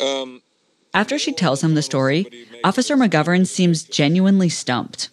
Um, 0.01 0.41
After 0.95 1.19
she 1.19 1.33
tells 1.33 1.63
him 1.63 1.75
the 1.75 1.83
story, 1.83 2.27
Officer 2.65 2.97
McGovern 2.97 3.47
seems 3.47 3.83
genuinely 3.83 4.49
stumped. 4.49 5.09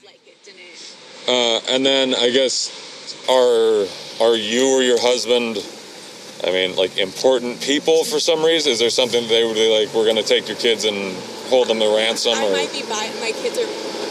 uh, 1.28 1.60
and 1.70 1.86
then 1.86 2.16
I 2.16 2.30
guess 2.32 2.72
are 3.30 3.86
are 4.26 4.36
you 4.36 4.78
or 4.78 4.82
your 4.82 5.00
husband? 5.02 5.58
I 6.46 6.52
mean, 6.52 6.76
like 6.76 6.98
important 6.98 7.60
people 7.62 8.04
for 8.06 8.20
some 8.20 8.46
reason. 8.46 8.72
Is 8.72 8.80
there 8.80 8.90
something 8.92 9.28
they 9.28 9.44
would 9.44 9.56
be 9.56 9.68
like? 9.74 9.94
We're 9.94 10.06
going 10.06 10.18
to 10.18 10.24
take 10.24 10.48
your 10.48 10.58
kids 10.58 10.86
and 10.86 11.16
hold 11.50 11.68
them 11.68 11.80
to 11.80 11.90
ransom, 11.96 12.34
I 12.38 12.46
or 12.46 12.52
might 12.52 12.72
be 12.72 12.82
bi- 12.84 13.12
My 13.20 13.32
kids 13.34 13.58
are 13.58 13.66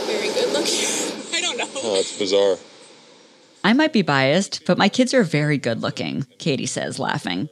very 0.07 0.29
good 0.29 0.53
looking. 0.53 1.33
I 1.35 1.41
don't 1.41 1.59
know. 1.59 1.67
oh, 1.83 1.95
that's 1.97 2.19
bizarre. 2.19 2.57
I 3.65 3.73
might 3.73 3.93
be 3.93 4.03
biased, 4.03 4.65
but 4.65 4.79
my 4.79 4.89
kids 4.89 5.13
are 5.13 5.25
very 5.25 5.59
good 5.59 5.83
looking, 5.83 6.27
Katie 6.39 6.67
says, 6.67 6.99
laughing. 6.99 7.49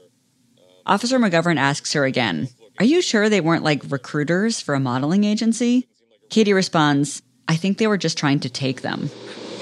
Officer 0.86 1.18
McGovern 1.18 1.56
asks 1.56 1.92
her 1.94 2.04
again, 2.04 2.48
Are 2.78 2.84
you 2.84 3.02
sure 3.02 3.28
they 3.28 3.40
weren't 3.40 3.64
like 3.64 3.90
recruiters 3.90 4.60
for 4.60 4.74
a 4.74 4.80
modeling 4.80 5.24
agency? 5.24 5.88
Katie 6.30 6.52
responds, 6.52 7.22
I 7.48 7.56
think 7.56 7.78
they 7.78 7.86
were 7.86 7.98
just 7.98 8.16
trying 8.16 8.40
to 8.40 8.48
take 8.48 8.82
them. 8.82 9.10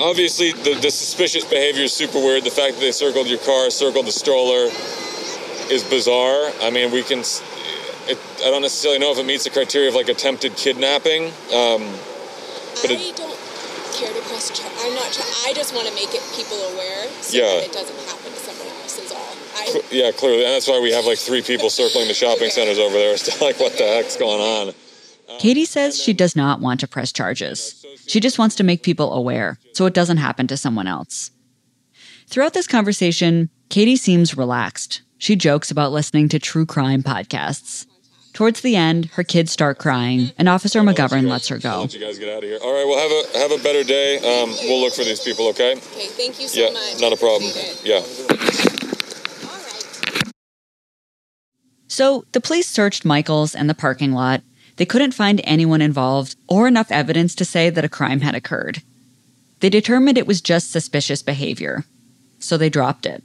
Obviously, 0.00 0.52
the, 0.52 0.74
the 0.80 0.90
suspicious 0.90 1.44
behavior 1.44 1.84
is 1.84 1.92
super 1.92 2.18
weird. 2.18 2.44
The 2.44 2.50
fact 2.50 2.74
that 2.74 2.80
they 2.80 2.92
circled 2.92 3.28
your 3.28 3.38
car, 3.38 3.70
circled 3.70 4.06
the 4.06 4.12
stroller, 4.12 4.68
is 5.70 5.84
bizarre. 5.84 6.50
I 6.60 6.70
mean, 6.70 6.90
we 6.90 7.02
can. 7.02 7.20
It, 7.20 8.18
I 8.44 8.50
don't 8.50 8.62
necessarily 8.62 8.98
know 8.98 9.12
if 9.12 9.18
it 9.18 9.26
meets 9.26 9.44
the 9.44 9.50
criteria 9.50 9.88
of 9.88 9.94
like 9.94 10.08
attempted 10.08 10.56
kidnapping. 10.56 11.26
Um, 11.54 11.82
but 12.80 12.90
I 12.90 12.94
it, 12.94 13.16
don't 13.16 13.36
care 13.92 14.12
to 14.12 14.20
press. 14.28 14.48
Char- 14.50 14.70
I'm 14.80 14.94
not. 14.94 15.12
Try- 15.12 15.28
I 15.46 15.52
just 15.54 15.74
want 15.74 15.88
to 15.88 15.94
make 15.94 16.14
it 16.14 16.22
people 16.34 16.56
aware 16.72 17.04
so 17.20 17.36
Yeah. 17.36 17.60
that 17.60 17.64
it 17.68 17.72
doesn't 17.72 17.98
happen 18.08 18.30
to 18.32 18.38
someone 18.38 18.66
else. 18.80 18.98
Is 18.98 19.12
all. 19.12 19.36
I, 19.56 19.66
cl- 19.66 19.84
yeah, 19.90 20.10
clearly, 20.12 20.44
and 20.44 20.52
that's 20.54 20.68
why 20.68 20.80
we 20.80 20.92
have 20.92 21.04
like 21.04 21.18
three 21.18 21.42
people 21.42 21.68
circling 21.80 22.08
the 22.08 22.14
shopping 22.14 22.50
centers 22.50 22.78
over 22.78 22.94
there. 22.96 23.12
It's 23.14 23.40
like, 23.40 23.60
what 23.60 23.76
the 23.76 23.84
heck's 23.84 24.16
going 24.16 24.40
on? 24.40 24.74
Um, 25.28 25.38
Katie 25.38 25.64
says 25.64 26.00
she 26.02 26.12
does 26.12 26.34
not 26.36 26.60
want 26.60 26.80
to 26.80 26.88
press 26.88 27.12
charges. 27.12 27.84
She 28.06 28.18
just 28.20 28.38
wants 28.38 28.54
to 28.56 28.64
make 28.64 28.82
people 28.82 29.12
aware 29.12 29.58
so 29.72 29.86
it 29.86 29.94
doesn't 29.94 30.16
happen 30.18 30.46
to 30.48 30.56
someone 30.56 30.86
else. 30.86 31.30
Throughout 32.28 32.54
this 32.54 32.66
conversation, 32.66 33.48
Katie 33.68 33.96
seems 33.96 34.36
relaxed. 34.36 35.02
She 35.18 35.36
jokes 35.36 35.70
about 35.70 35.92
listening 35.92 36.28
to 36.30 36.38
true 36.38 36.66
crime 36.66 37.02
podcasts. 37.02 37.86
Towards 38.32 38.62
the 38.62 38.76
end, 38.76 39.06
her 39.12 39.24
kids 39.24 39.52
start 39.52 39.78
crying, 39.78 40.32
and 40.38 40.48
Officer 40.48 40.80
McGovern 40.80 41.28
lets 41.28 41.48
her 41.48 41.58
go. 41.58 41.82
Let 41.82 41.92
you 41.92 42.00
guys 42.00 42.18
get 42.18 42.30
out 42.30 42.42
of 42.42 42.48
here. 42.48 42.58
All 42.62 42.72
right, 42.72 42.86
well, 42.86 42.98
have 42.98 43.12
a 43.12 43.38
have 43.38 43.60
a 43.60 43.62
better 43.62 43.84
day. 43.84 44.16
Um, 44.16 44.50
we'll 44.62 44.80
look 44.80 44.94
for 44.94 45.04
these 45.04 45.20
people. 45.20 45.48
Okay? 45.48 45.72
okay. 45.72 45.80
Thank 45.80 46.40
you 46.40 46.48
so 46.48 46.60
yeah, 46.60 46.70
much. 46.70 47.00
not 47.00 47.12
a 47.12 47.16
problem. 47.16 47.50
Appreciate 47.50 47.84
it. 47.84 47.84
Yeah. 47.84 48.72
So 51.88 52.24
the 52.32 52.40
police 52.40 52.68
searched 52.68 53.04
Michael's 53.04 53.54
and 53.54 53.68
the 53.68 53.74
parking 53.74 54.12
lot. 54.12 54.40
They 54.76 54.86
couldn't 54.86 55.12
find 55.12 55.42
anyone 55.44 55.82
involved 55.82 56.36
or 56.48 56.66
enough 56.66 56.90
evidence 56.90 57.34
to 57.34 57.44
say 57.44 57.68
that 57.68 57.84
a 57.84 57.88
crime 57.88 58.22
had 58.22 58.34
occurred. 58.34 58.80
They 59.60 59.68
determined 59.68 60.16
it 60.16 60.26
was 60.26 60.40
just 60.40 60.72
suspicious 60.72 61.22
behavior, 61.22 61.84
so 62.38 62.56
they 62.56 62.70
dropped 62.70 63.04
it. 63.04 63.22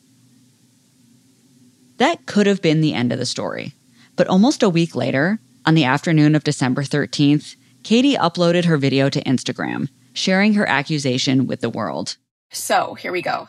That 1.96 2.26
could 2.26 2.46
have 2.46 2.62
been 2.62 2.82
the 2.82 2.94
end 2.94 3.14
of 3.14 3.20
the 3.20 3.26
story. 3.26 3.74
But 4.18 4.28
almost 4.28 4.64
a 4.64 4.70
week 4.70 4.96
later, 4.96 5.40
on 5.66 5.76
the 5.76 5.86
afternoon 5.86 6.36
of 6.36 6.44
December 6.44 6.82
13th, 6.82 7.56
Katie 7.84 8.16
uploaded 8.16 8.66
her 8.66 8.76
video 8.76 9.10
to 9.10 9.24
Instagram, 9.24 9.90
sharing 10.14 10.56
her 10.56 10.68
accusation 10.68 11.48
with 11.48 11.62
the 11.62 11.70
world. 11.70 12.18
So 12.52 12.96
here 12.96 13.12
we 13.12 13.22
go. 13.22 13.48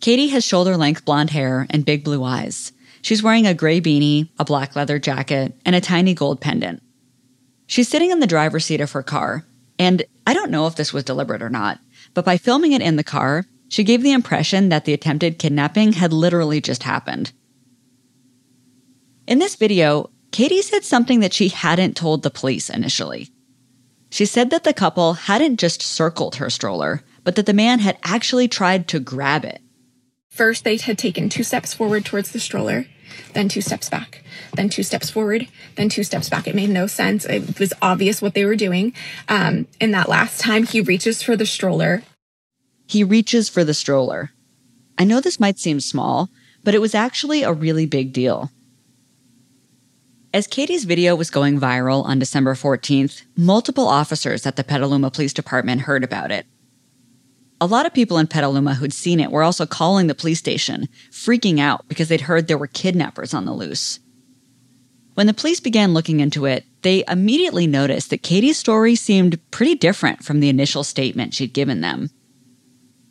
Katie 0.00 0.28
has 0.28 0.44
shoulder 0.44 0.76
length 0.76 1.04
blonde 1.04 1.30
hair 1.30 1.66
and 1.70 1.84
big 1.84 2.02
blue 2.02 2.24
eyes. 2.24 2.72
She's 3.02 3.22
wearing 3.22 3.46
a 3.46 3.54
gray 3.54 3.80
beanie, 3.80 4.30
a 4.38 4.44
black 4.44 4.74
leather 4.74 4.98
jacket, 4.98 5.54
and 5.64 5.76
a 5.76 5.80
tiny 5.80 6.14
gold 6.14 6.40
pendant. 6.40 6.82
She's 7.66 7.88
sitting 7.88 8.10
in 8.10 8.20
the 8.20 8.26
driver's 8.26 8.64
seat 8.64 8.80
of 8.80 8.92
her 8.92 9.02
car, 9.02 9.44
and 9.78 10.02
I 10.26 10.34
don't 10.34 10.50
know 10.50 10.66
if 10.66 10.76
this 10.76 10.92
was 10.92 11.04
deliberate 11.04 11.42
or 11.42 11.50
not, 11.50 11.78
but 12.14 12.24
by 12.24 12.38
filming 12.38 12.72
it 12.72 12.82
in 12.82 12.96
the 12.96 13.04
car, 13.04 13.44
she 13.68 13.84
gave 13.84 14.02
the 14.02 14.12
impression 14.12 14.70
that 14.70 14.84
the 14.84 14.92
attempted 14.92 15.38
kidnapping 15.38 15.92
had 15.92 16.12
literally 16.12 16.60
just 16.60 16.84
happened. 16.84 17.32
In 19.26 19.38
this 19.38 19.54
video, 19.54 20.10
Katie 20.32 20.62
said 20.62 20.84
something 20.84 21.20
that 21.20 21.32
she 21.32 21.48
hadn't 21.48 21.96
told 21.96 22.22
the 22.22 22.30
police 22.30 22.68
initially. 22.68 23.30
She 24.10 24.26
said 24.26 24.50
that 24.50 24.64
the 24.64 24.74
couple 24.74 25.14
hadn't 25.14 25.60
just 25.60 25.80
circled 25.80 26.36
her 26.36 26.50
stroller, 26.50 27.02
but 27.22 27.36
that 27.36 27.46
the 27.46 27.54
man 27.54 27.78
had 27.78 27.98
actually 28.02 28.48
tried 28.48 28.88
to 28.88 28.98
grab 28.98 29.44
it. 29.44 29.60
First, 30.28 30.64
they 30.64 30.76
had 30.76 30.98
taken 30.98 31.28
two 31.28 31.44
steps 31.44 31.72
forward 31.72 32.04
towards 32.04 32.32
the 32.32 32.40
stroller, 32.40 32.86
then 33.34 33.48
two 33.48 33.60
steps 33.60 33.88
back, 33.88 34.24
then 34.54 34.68
two 34.68 34.82
steps 34.82 35.10
forward, 35.10 35.46
then 35.76 35.88
two 35.88 36.02
steps 36.02 36.28
back. 36.28 36.48
It 36.48 36.54
made 36.54 36.70
no 36.70 36.86
sense. 36.86 37.24
It 37.24 37.58
was 37.60 37.72
obvious 37.80 38.20
what 38.20 38.34
they 38.34 38.44
were 38.44 38.56
doing. 38.56 38.92
Um, 39.28 39.68
and 39.80 39.94
that 39.94 40.08
last 40.08 40.40
time, 40.40 40.64
he 40.64 40.80
reaches 40.80 41.22
for 41.22 41.36
the 41.36 41.46
stroller. 41.46 42.02
He 42.86 43.04
reaches 43.04 43.48
for 43.48 43.62
the 43.62 43.74
stroller. 43.74 44.32
I 44.98 45.04
know 45.04 45.20
this 45.20 45.40
might 45.40 45.58
seem 45.58 45.80
small, 45.80 46.28
but 46.64 46.74
it 46.74 46.80
was 46.80 46.94
actually 46.94 47.42
a 47.42 47.52
really 47.52 47.86
big 47.86 48.12
deal. 48.12 48.50
As 50.34 50.46
Katie's 50.46 50.84
video 50.84 51.14
was 51.14 51.28
going 51.28 51.60
viral 51.60 52.06
on 52.06 52.18
December 52.18 52.54
14th, 52.54 53.22
multiple 53.36 53.86
officers 53.86 54.46
at 54.46 54.56
the 54.56 54.64
Petaluma 54.64 55.10
Police 55.10 55.34
Department 55.34 55.82
heard 55.82 56.02
about 56.02 56.32
it. 56.32 56.46
A 57.60 57.66
lot 57.66 57.84
of 57.84 57.92
people 57.92 58.16
in 58.16 58.26
Petaluma 58.26 58.76
who'd 58.76 58.94
seen 58.94 59.20
it 59.20 59.30
were 59.30 59.42
also 59.42 59.66
calling 59.66 60.06
the 60.06 60.14
police 60.14 60.38
station, 60.38 60.88
freaking 61.10 61.60
out 61.60 61.86
because 61.86 62.08
they'd 62.08 62.22
heard 62.22 62.48
there 62.48 62.56
were 62.56 62.66
kidnappers 62.66 63.34
on 63.34 63.44
the 63.44 63.52
loose. 63.52 64.00
When 65.12 65.26
the 65.26 65.34
police 65.34 65.60
began 65.60 65.92
looking 65.92 66.20
into 66.20 66.46
it, 66.46 66.64
they 66.80 67.04
immediately 67.08 67.66
noticed 67.66 68.08
that 68.08 68.22
Katie's 68.22 68.56
story 68.56 68.94
seemed 68.94 69.38
pretty 69.50 69.74
different 69.74 70.24
from 70.24 70.40
the 70.40 70.48
initial 70.48 70.82
statement 70.82 71.34
she'd 71.34 71.52
given 71.52 71.82
them. 71.82 72.08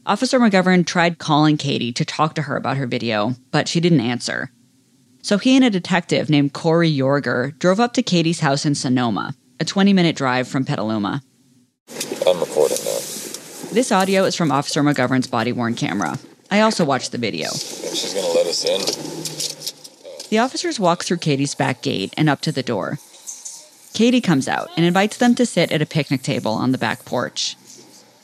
Officer 0.08 0.40
McGovern 0.40 0.88
tried 0.88 1.20
calling 1.20 1.58
Katie 1.58 1.94
to 1.94 2.04
talk 2.04 2.34
to 2.34 2.42
her 2.42 2.56
about 2.56 2.78
her 2.78 2.88
video, 2.88 3.36
but 3.52 3.68
she 3.68 3.80
didn't 3.80 4.02
answer. 4.02 4.50
So 5.22 5.38
he 5.38 5.56
and 5.56 5.64
a 5.64 5.70
detective 5.70 6.30
named 6.30 6.54
Corey 6.54 6.92
Yorger 6.92 7.58
drove 7.60 7.80
up 7.80 7.94
to 7.94 8.04
Katie's 8.04 8.40
house 8.40 8.66
in 8.66 8.74
Sonoma, 8.76 9.36
a 9.60 9.66
20 9.66 9.94
minute 9.94 10.16
drive 10.16 10.48
from 10.48 10.66
Petaluma. 10.66 11.22
I'm 12.28 12.40
recording 12.40 12.78
now. 12.84 13.00
This 13.72 13.92
audio 13.92 14.24
is 14.26 14.36
from 14.36 14.52
Officer 14.52 14.82
McGovern's 14.82 15.28
body 15.28 15.52
worn 15.52 15.76
camera. 15.76 16.18
I 16.50 16.62
also 16.62 16.84
watched 16.84 17.12
the 17.12 17.18
video. 17.18 17.50
She's 17.52 18.14
gonna 18.14 18.28
let 18.28 18.48
us 18.48 18.66
in. 18.66 18.82
The 20.30 20.40
officers 20.40 20.80
walk 20.80 21.04
through 21.04 21.18
Katie's 21.18 21.56
back 21.56 21.82
gate 21.82 22.14
and 22.18 22.30
up 22.30 22.42
to 22.42 22.52
the 22.52 22.64
door. 22.64 23.00
Katie 23.94 24.22
comes 24.22 24.48
out 24.48 24.70
and 24.76 24.86
invites 24.86 25.18
them 25.18 25.36
to 25.36 25.46
sit 25.46 25.72
at 25.72 25.82
a 25.82 25.86
picnic 25.86 26.24
table 26.24 26.54
on 26.54 26.72
the 26.72 26.78
back 26.78 27.06
porch. 27.06 27.56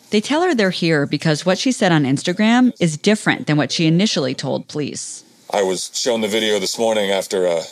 They 0.09 0.21
tell 0.21 0.41
her 0.43 0.55
they're 0.55 0.69
here 0.69 1.05
because 1.05 1.45
what 1.45 1.57
she 1.57 1.71
said 1.71 1.91
on 1.91 2.03
Instagram 2.05 2.73
is 2.79 2.97
different 2.97 3.45
than 3.45 3.57
what 3.57 3.71
she 3.71 3.85
initially 3.85 4.33
told 4.33 4.69
police. 4.69 5.23
I 5.53 5.63
was 5.63 5.91
shown 5.93 6.21
the 6.21 6.27
video 6.27 6.59
this 6.59 6.77
morning 6.77 7.11
after 7.11 7.47
uh, 7.47 7.63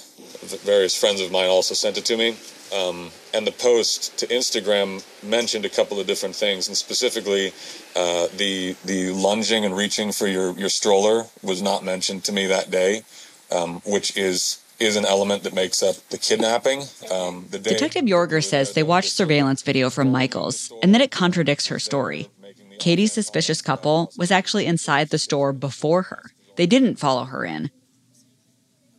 various 0.64 0.98
friends 0.98 1.20
of 1.22 1.32
mine 1.32 1.50
also 1.50 1.74
sent 1.74 1.98
it 1.98 2.06
to 2.06 2.18
me. 2.18 2.38
Um, 2.76 3.12
and 3.34 3.46
the 3.46 3.52
post 3.52 4.18
to 4.20 4.28
Instagram 4.28 5.04
mentioned 5.24 5.66
a 5.66 5.70
couple 5.70 6.00
of 6.00 6.08
different 6.08 6.36
things, 6.36 6.68
and 6.68 6.76
specifically, 6.76 7.54
uh, 7.96 8.28
the 8.36 8.76
the 8.86 9.12
lunging 9.12 9.66
and 9.66 9.76
reaching 9.76 10.12
for 10.12 10.28
your 10.28 10.52
your 10.58 10.70
stroller 10.70 11.26
was 11.44 11.62
not 11.62 11.84
mentioned 11.84 12.24
to 12.26 12.32
me 12.32 12.48
that 12.48 12.72
day, 12.72 13.04
um, 13.52 13.82
which 13.86 14.18
is 14.18 14.64
is 14.80 14.96
an 14.96 15.06
element 15.06 15.44
that 15.44 15.54
makes 15.54 15.84
up 15.84 15.96
the 16.10 16.18
kidnapping. 16.18 16.84
Um, 17.12 17.46
the 17.52 17.60
Detective 17.60 18.06
Yorger 18.06 18.44
says 18.44 18.74
they 18.74 18.84
watched 18.84 19.12
surveillance 19.12 19.62
video 19.62 19.90
from 19.90 20.12
Michaels 20.12 20.72
and 20.82 20.94
that 20.94 21.02
it 21.02 21.12
contradicts 21.12 21.68
her 21.68 21.80
story. 21.80 22.30
Katie's 22.80 23.14
suspicious 23.14 23.62
couple 23.62 24.12
was 24.18 24.32
actually 24.32 24.66
inside 24.66 25.10
the 25.10 25.18
store 25.18 25.54
before 25.54 26.04
her. 26.04 26.32
They 26.56 26.66
didn't 26.66 26.96
follow 26.98 27.26
her 27.26 27.44
in. 27.44 27.72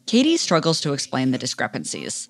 Katie 0.06 0.36
struggles 0.36 0.80
to 0.82 0.92
explain 0.92 1.30
the 1.32 1.38
discrepancies. 1.38 2.28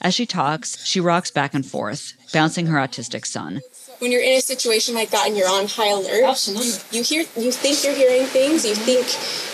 As 0.00 0.14
she 0.14 0.26
talks, 0.26 0.84
she 0.86 1.00
rocks 1.00 1.32
back 1.32 1.54
and 1.54 1.66
forth, 1.66 2.12
bouncing 2.32 2.66
her 2.66 2.78
autistic 2.78 3.26
son. 3.26 3.60
When 3.98 4.12
you're 4.12 4.22
in 4.22 4.38
a 4.38 4.40
situation 4.40 4.94
like 4.94 5.10
that 5.10 5.26
and 5.26 5.36
you're 5.36 5.50
on 5.50 5.66
high 5.66 5.90
alert, 5.90 6.22
absolutely, 6.22 6.70
you 6.96 7.02
hear, 7.02 7.26
you 7.34 7.50
think 7.50 7.82
you're 7.82 7.98
hearing 7.98 8.22
things, 8.30 8.62
you 8.64 8.76
think 8.78 9.02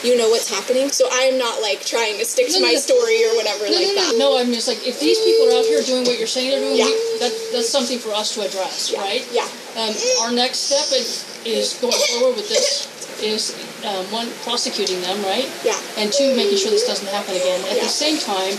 you 0.04 0.18
know 0.20 0.28
what's 0.28 0.52
happening. 0.52 0.90
So 0.92 1.08
I 1.10 1.32
am 1.32 1.38
not 1.38 1.62
like 1.62 1.80
trying 1.80 2.18
to 2.20 2.26
stick 2.28 2.52
to 2.52 2.60
No, 2.60 2.66
my 2.68 2.76
no. 2.76 2.84
story 2.84 3.24
or 3.24 3.32
whatever 3.40 3.64
No, 3.64 3.72
like 3.72 3.88
no, 3.88 3.94
no. 3.96 4.04
that. 4.04 4.14
No, 4.20 4.28
I'm 4.36 4.52
just 4.52 4.68
like 4.68 4.84
if 4.86 5.00
these 5.00 5.16
people 5.24 5.48
are 5.48 5.56
out 5.56 5.64
here 5.64 5.80
doing 5.80 6.04
what 6.04 6.18
you're 6.18 6.28
saying 6.28 6.50
they're 6.52 6.60
doing, 6.60 6.76
Yeah. 6.76 6.92
we, 6.92 7.24
that 7.24 7.32
that's 7.56 7.72
something 7.72 7.96
for 7.96 8.12
us 8.12 8.36
to 8.36 8.44
address, 8.44 8.92
right? 8.92 9.24
Yeah. 9.32 9.48
Um, 9.80 9.96
our 10.28 10.32
next 10.36 10.68
step 10.68 10.92
is, 10.92 11.24
is 11.48 11.80
going 11.80 11.96
forward 12.20 12.36
with 12.36 12.52
this 12.52 12.84
is 13.24 13.56
um, 13.86 14.04
one 14.12 14.28
prosecuting 14.42 15.00
them, 15.00 15.22
right? 15.24 15.48
Yeah. 15.64 15.78
And 15.98 16.12
two, 16.12 16.34
making 16.36 16.58
sure 16.58 16.70
this 16.70 16.86
doesn't 16.86 17.08
happen 17.08 17.34
again. 17.36 17.60
At 17.70 17.76
Yeah. 17.76 17.82
the 17.84 17.88
same 17.88 18.18
time, 18.18 18.54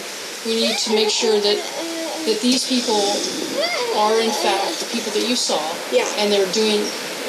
we 0.46 0.56
need 0.56 0.78
to 0.78 0.94
make 0.94 1.10
sure 1.10 1.40
that 1.40 1.58
that 2.26 2.42
these 2.42 2.68
people 2.68 2.98
are 4.02 4.20
in 4.20 4.32
fact 4.32 4.80
the 4.80 4.88
people 4.92 5.12
that 5.14 5.28
you 5.30 5.36
saw. 5.36 5.62
Yeah. 5.92 6.08
And 6.18 6.32
they're 6.32 6.52
doing 6.54 6.82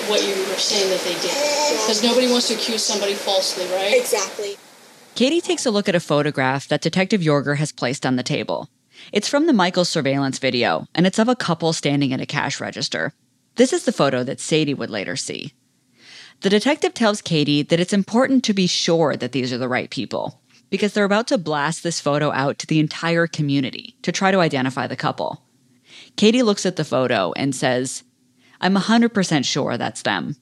what 0.08 0.22
you 0.22 0.34
were 0.48 0.56
saying 0.56 0.88
that 0.90 1.00
they 1.00 1.12
did. 1.20 1.36
Because 1.82 2.02
nobody 2.02 2.30
wants 2.30 2.48
to 2.48 2.54
accuse 2.54 2.82
somebody 2.82 3.12
falsely, 3.14 3.66
right? 3.74 3.92
Exactly. 3.94 4.56
Katie 5.14 5.40
takes 5.40 5.66
a 5.66 5.70
look 5.70 5.88
at 5.88 5.94
a 5.94 6.00
photograph 6.00 6.68
that 6.68 6.80
Detective 6.80 7.20
Yorger 7.20 7.56
has 7.56 7.72
placed 7.72 8.06
on 8.06 8.16
the 8.16 8.22
table. 8.22 8.68
It's 9.12 9.28
from 9.28 9.46
the 9.46 9.52
Michaels 9.52 9.88
surveillance 9.88 10.38
video, 10.38 10.86
and 10.94 11.06
it's 11.06 11.18
of 11.18 11.28
a 11.28 11.36
couple 11.36 11.72
standing 11.72 12.12
at 12.14 12.20
a 12.20 12.26
cash 12.26 12.60
register. 12.60 13.12
This 13.56 13.72
is 13.72 13.84
the 13.84 13.92
photo 13.92 14.22
that 14.24 14.40
Sadie 14.40 14.74
would 14.74 14.90
later 14.90 15.16
see. 15.16 15.52
The 16.40 16.50
detective 16.50 16.94
tells 16.94 17.22
Katie 17.22 17.62
that 17.62 17.80
it's 17.80 17.92
important 17.92 18.44
to 18.44 18.54
be 18.54 18.66
sure 18.66 19.16
that 19.16 19.32
these 19.32 19.52
are 19.52 19.58
the 19.58 19.68
right 19.68 19.90
people, 19.90 20.40
because 20.70 20.92
they're 20.92 21.04
about 21.04 21.26
to 21.28 21.38
blast 21.38 21.82
this 21.82 22.00
photo 22.00 22.30
out 22.32 22.58
to 22.58 22.66
the 22.66 22.78
entire 22.78 23.26
community 23.26 23.96
to 24.02 24.12
try 24.12 24.30
to 24.30 24.40
identify 24.40 24.86
the 24.86 24.96
couple. 24.96 25.42
Katie 26.16 26.42
looks 26.42 26.66
at 26.66 26.76
the 26.76 26.84
photo 26.84 27.32
and 27.32 27.54
says, 27.54 28.02
I'm 28.60 28.74
100% 28.74 29.44
sure 29.44 29.76
that's 29.76 30.02
them. 30.02 30.36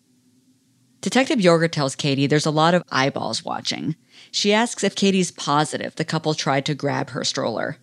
Detective 1.01 1.39
Yorger 1.39 1.71
tells 1.71 1.95
Katie 1.95 2.27
there's 2.27 2.47
a 2.47 2.51
lot 2.51 2.75
of 2.75 2.83
eyeballs 2.91 3.45
watching. 3.45 3.95
She 4.31 4.53
asks 4.53 4.83
if 4.83 4.95
Katie's 4.95 5.31
positive 5.31 5.95
the 5.97 6.05
couple 6.05 6.35
tried 6.35 6.65
to 6.67 6.75
grab 6.75 7.11
her 7.11 7.25
stroller. 7.25 7.77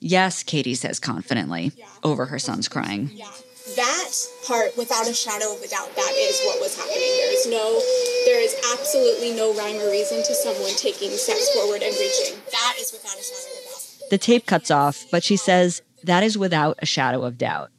Yes, 0.00 0.42
Katie 0.42 0.74
says 0.74 0.98
confidently, 0.98 1.72
over 2.02 2.26
her 2.26 2.38
son's 2.38 2.68
crying. 2.68 3.10
That 3.76 4.10
part, 4.46 4.76
without 4.76 5.08
a 5.08 5.14
shadow 5.14 5.54
of 5.54 5.62
a 5.62 5.68
doubt, 5.68 5.94
that 5.94 6.14
is 6.16 6.40
what 6.44 6.60
was 6.60 6.76
happening. 6.76 6.98
There 6.98 7.32
is 7.32 7.46
no, 7.46 7.80
there 8.24 8.40
is 8.40 8.54
absolutely 8.72 9.32
no 9.32 9.54
rhyme 9.54 9.80
or 9.80 9.90
reason 9.90 10.18
to 10.18 10.34
someone 10.34 10.72
taking 10.76 11.10
steps 11.10 11.50
forward 11.54 11.82
and 11.82 11.94
reaching. 11.94 12.38
That 12.50 12.74
is 12.78 12.92
without 12.92 13.18
a 13.18 13.22
shadow 13.22 13.52
of 13.52 13.60
a 13.60 13.68
doubt. 13.68 14.10
The 14.10 14.18
tape 14.18 14.46
cuts 14.46 14.70
off, 14.70 15.04
but 15.10 15.22
she 15.24 15.36
says 15.36 15.82
that 16.02 16.22
is 16.22 16.36
without 16.36 16.78
a 16.80 16.86
shadow 16.86 17.22
of 17.22 17.38
doubt. 17.38 17.70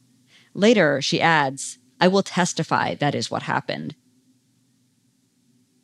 Later, 0.54 1.02
she 1.02 1.19
adds, 1.22 1.80
I 2.00 2.08
will 2.08 2.24
testify 2.24 2.96
that 2.96 3.15
is 3.15 3.30
what 3.30 3.43
happened. 3.43 3.96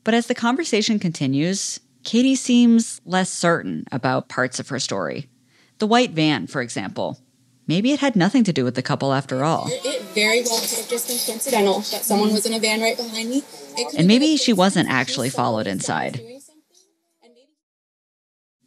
But 0.04 0.14
as 0.14 0.28
the 0.28 0.36
conversation 0.36 1.00
continues, 1.00 1.80
Katie 2.04 2.36
seems 2.36 3.02
less 3.06 3.30
certain 3.30 3.86
about 3.92 4.30
parts 4.30 4.60
of 4.60 4.70
her 4.70 4.80
story. 4.80 5.30
The 5.80 5.88
white 5.88 6.12
van, 6.12 6.48
for 6.48 6.62
example. 6.62 7.20
Maybe 7.70 7.92
it 7.92 8.00
had 8.00 8.16
nothing 8.16 8.44
to 8.46 8.52
do 8.52 8.64
with 8.66 8.74
the 8.74 8.82
couple 8.82 9.14
after 9.14 9.44
all. 9.44 9.68
It 9.70 10.02
very 10.16 10.42
well 10.42 10.60
could 10.60 10.80
have 10.80 10.90
just 10.90 11.08
been 11.08 11.20
coincidental 11.20 11.76
that 11.76 12.04
someone 12.04 12.34
was 12.34 12.48
in 12.48 12.56
a 12.56 12.60
van 12.60 12.82
right 12.82 12.98
behind 12.98 13.30
me. 13.30 13.44
And 13.96 14.08
maybe 14.08 14.38
she 14.38 14.54
wasn't 14.54 14.90
actually 14.90 15.30
followed 15.30 15.68
inside. 15.68 16.20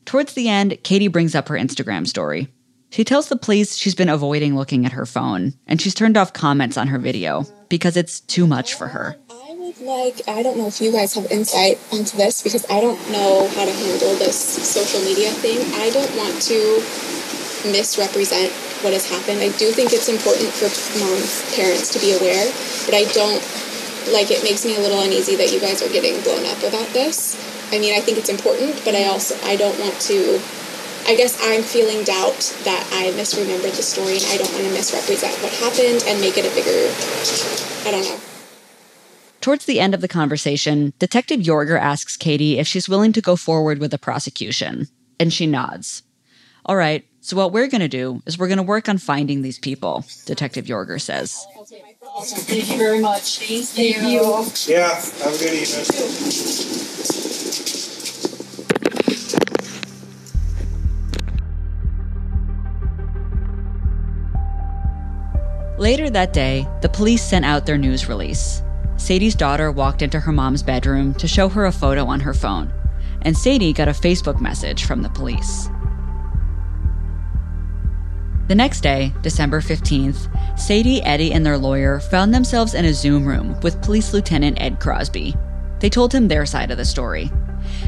Towards 0.04 0.34
the 0.34 0.48
end, 0.48 0.78
Katie 0.84 1.08
brings 1.08 1.34
up 1.34 1.48
her 1.48 1.56
Instagram 1.56 2.06
story. 2.06 2.46
She 2.90 3.02
tells 3.02 3.28
the 3.28 3.34
police 3.34 3.74
she's 3.74 3.96
been 3.96 4.08
avoiding 4.08 4.54
looking 4.54 4.86
at 4.86 4.92
her 4.92 5.04
phone, 5.04 5.54
and 5.66 5.80
she's 5.80 5.94
turned 5.94 6.16
off 6.16 6.32
comments 6.32 6.76
on 6.76 6.86
her 6.86 6.98
video 7.00 7.44
because 7.68 7.96
it's 7.96 8.20
too 8.20 8.46
much 8.46 8.74
for 8.74 8.86
her. 8.86 9.16
I 9.28 9.56
would 9.58 9.80
like, 9.80 10.28
I 10.28 10.44
don't 10.44 10.56
know 10.56 10.68
if 10.68 10.80
you 10.80 10.92
guys 10.92 11.14
have 11.14 11.26
insight 11.32 11.80
into 11.90 12.16
this 12.16 12.40
because 12.40 12.64
I 12.70 12.80
don't 12.80 13.00
know 13.10 13.48
how 13.48 13.64
to 13.64 13.72
handle 13.72 14.14
this 14.14 14.38
social 14.38 15.00
media 15.00 15.30
thing. 15.30 15.58
I 15.74 15.90
don't 15.90 16.16
want 16.16 16.40
to 16.42 17.72
misrepresent 17.72 18.52
what 18.82 18.92
has 18.92 19.08
happened. 19.08 19.40
I 19.40 19.50
do 19.56 19.70
think 19.70 19.92
it's 19.92 20.08
important 20.08 20.50
for 20.50 20.68
moms, 20.98 21.42
parents 21.54 21.90
to 21.94 21.98
be 21.98 22.12
aware, 22.12 22.46
but 22.86 22.94
I 22.94 23.04
don't 23.14 23.42
like 24.10 24.30
it 24.30 24.42
makes 24.42 24.64
me 24.64 24.76
a 24.76 24.80
little 24.80 25.00
uneasy 25.00 25.36
that 25.36 25.52
you 25.52 25.60
guys 25.60 25.82
are 25.82 25.88
getting 25.88 26.20
blown 26.22 26.44
up 26.46 26.58
about 26.62 26.90
this. 26.90 27.38
I 27.72 27.78
mean, 27.78 27.94
I 27.94 28.00
think 28.00 28.18
it's 28.18 28.28
important, 28.28 28.82
but 28.84 28.94
I 28.94 29.06
also 29.06 29.38
I 29.46 29.56
don't 29.56 29.78
want 29.78 29.98
to 30.10 30.42
I 31.06 31.16
guess 31.16 31.38
I'm 31.42 31.62
feeling 31.62 32.04
doubt 32.04 32.54
that 32.62 32.86
I 32.92 33.10
misremembered 33.18 33.74
the 33.74 33.82
story 33.82 34.18
and 34.18 34.26
I 34.26 34.36
don't 34.38 34.52
want 34.52 34.64
to 34.66 34.72
misrepresent 34.72 35.34
what 35.42 35.52
happened 35.58 36.04
and 36.06 36.20
make 36.20 36.38
it 36.38 36.46
a 36.46 36.54
bigger 36.54 36.90
I 37.86 37.90
don't 37.90 38.04
know. 38.04 38.20
Towards 39.40 39.66
the 39.66 39.80
end 39.80 39.94
of 39.94 40.00
the 40.00 40.08
conversation, 40.08 40.92
Detective 41.00 41.40
Yorger 41.40 41.78
asks 41.78 42.16
Katie 42.16 42.60
if 42.60 42.68
she's 42.68 42.88
willing 42.88 43.12
to 43.12 43.20
go 43.20 43.34
forward 43.34 43.80
with 43.80 43.90
the 43.90 43.98
prosecution, 43.98 44.86
and 45.18 45.32
she 45.32 45.48
nods. 45.48 46.04
All 46.64 46.76
right, 46.76 47.04
so 47.20 47.36
what 47.36 47.50
we're 47.50 47.66
going 47.66 47.80
to 47.80 47.88
do 47.88 48.22
is 48.24 48.38
we're 48.38 48.46
going 48.46 48.58
to 48.58 48.62
work 48.62 48.88
on 48.88 48.96
finding 48.96 49.42
these 49.42 49.58
people, 49.58 50.04
Detective 50.26 50.66
Yorger 50.66 51.00
says. 51.00 51.44
Thank 52.20 52.70
you 52.70 52.78
very 52.78 53.00
much. 53.00 53.40
Thank 53.40 53.76
you. 54.06 54.46
Yeah, 54.68 54.94
have 54.94 55.34
a 55.34 55.38
good 55.38 55.54
evening. 55.54 55.84
Later 65.78 66.10
that 66.10 66.32
day, 66.32 66.68
the 66.80 66.88
police 66.88 67.24
sent 67.24 67.44
out 67.44 67.66
their 67.66 67.76
news 67.76 68.08
release. 68.08 68.62
Sadie's 68.98 69.34
daughter 69.34 69.72
walked 69.72 70.00
into 70.00 70.20
her 70.20 70.30
mom's 70.30 70.62
bedroom 70.62 71.12
to 71.14 71.26
show 71.26 71.48
her 71.48 71.64
a 71.66 71.72
photo 71.72 72.04
on 72.06 72.20
her 72.20 72.34
phone, 72.34 72.72
and 73.22 73.36
Sadie 73.36 73.72
got 73.72 73.88
a 73.88 73.92
Facebook 73.92 74.40
message 74.40 74.84
from 74.84 75.02
the 75.02 75.08
police. 75.08 75.68
The 78.52 78.56
next 78.56 78.82
day, 78.82 79.14
December 79.22 79.62
15th, 79.62 80.28
Sadie, 80.58 81.02
Eddie, 81.04 81.32
and 81.32 81.46
their 81.46 81.56
lawyer 81.56 82.00
found 82.00 82.34
themselves 82.34 82.74
in 82.74 82.84
a 82.84 82.92
Zoom 82.92 83.24
room 83.24 83.58
with 83.62 83.80
Police 83.80 84.12
Lieutenant 84.12 84.60
Ed 84.60 84.78
Crosby. 84.78 85.34
They 85.80 85.88
told 85.88 86.12
him 86.12 86.28
their 86.28 86.44
side 86.44 86.70
of 86.70 86.76
the 86.76 86.84
story. 86.84 87.30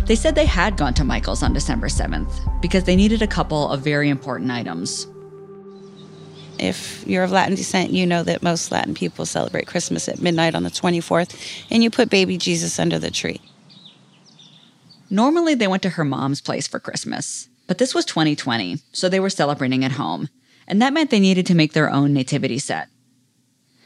They 0.07 0.17
said 0.17 0.35
they 0.35 0.47
had 0.47 0.79
gone 0.79 0.95
to 0.95 1.05
Michael's 1.05 1.43
on 1.43 1.53
December 1.53 1.89
7th 1.89 2.63
because 2.63 2.85
they 2.85 2.97
needed 2.97 3.21
a 3.21 3.27
couple 3.27 3.69
of 3.69 3.83
very 3.83 4.09
important 4.09 4.51
items. 4.51 5.07
If 6.59 7.07
you're 7.07 7.25
of 7.25 7.31
Latin 7.31 7.57
descent, 7.57 7.91
you 7.91 8.07
know 8.07 8.23
that 8.23 8.43
most 8.43 8.73
Latin 8.73 8.95
people 8.95 9.27
celebrate 9.27 9.67
Christmas 9.67 10.09
at 10.09 10.23
midnight 10.23 10.55
on 10.55 10.63
the 10.63 10.71
24th, 10.71 11.67
and 11.71 11.83
you 11.83 11.91
put 11.91 12.09
baby 12.09 12.39
Jesus 12.39 12.79
under 12.79 12.99
the 12.99 13.11
tree. 13.11 13.43
Normally, 15.11 15.55
they 15.55 15.69
went 15.69 15.83
to 15.83 15.91
her 15.91 16.07
mom's 16.07 16.41
place 16.41 16.67
for 16.67 16.81
Christmas, 16.81 17.51
but 17.67 17.77
this 17.77 17.95
was 17.95 18.07
2020, 18.07 18.79
so 18.93 19.11
they 19.11 19.21
were 19.21 19.29
celebrating 19.29 19.85
at 19.85 19.93
home, 19.93 20.31
and 20.67 20.81
that 20.81 20.93
meant 20.93 21.11
they 21.11 21.21
needed 21.21 21.47
to 21.47 21.55
make 21.55 21.73
their 21.73 21.91
own 21.91 22.13
nativity 22.13 22.59
set. 22.59 22.89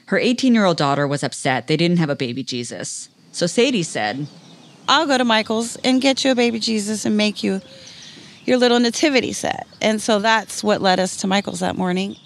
Her 0.07 0.19
18 0.19 0.55
year 0.55 0.65
old 0.65 0.77
daughter 0.77 1.07
was 1.07 1.23
upset 1.23 1.67
they 1.67 1.77
didn't 1.77 1.99
have 1.99 2.11
a 2.11 2.17
baby 2.17 2.43
Jesus, 2.43 3.09
so 3.33 3.47
Sadie 3.47 3.83
said, 3.83 4.27
I'll 4.89 5.07
go 5.07 5.19
to 5.19 5.25
Michael's 5.25 5.77
and 5.77 6.01
get 6.01 6.25
you 6.25 6.31
a 6.31 6.35
baby 6.35 6.59
Jesus 6.59 7.05
and 7.05 7.17
make 7.17 7.43
you 7.43 7.61
your 8.47 8.57
little 8.57 8.81
nativity 8.81 9.35
set. 9.35 9.67
And 9.83 10.01
so 10.01 10.19
that's 10.19 10.65
what 10.65 10.81
led 10.81 10.99
us 10.99 11.19
to 11.19 11.27
Michael's 11.27 11.61
that 11.61 11.77
morning. 11.77 12.17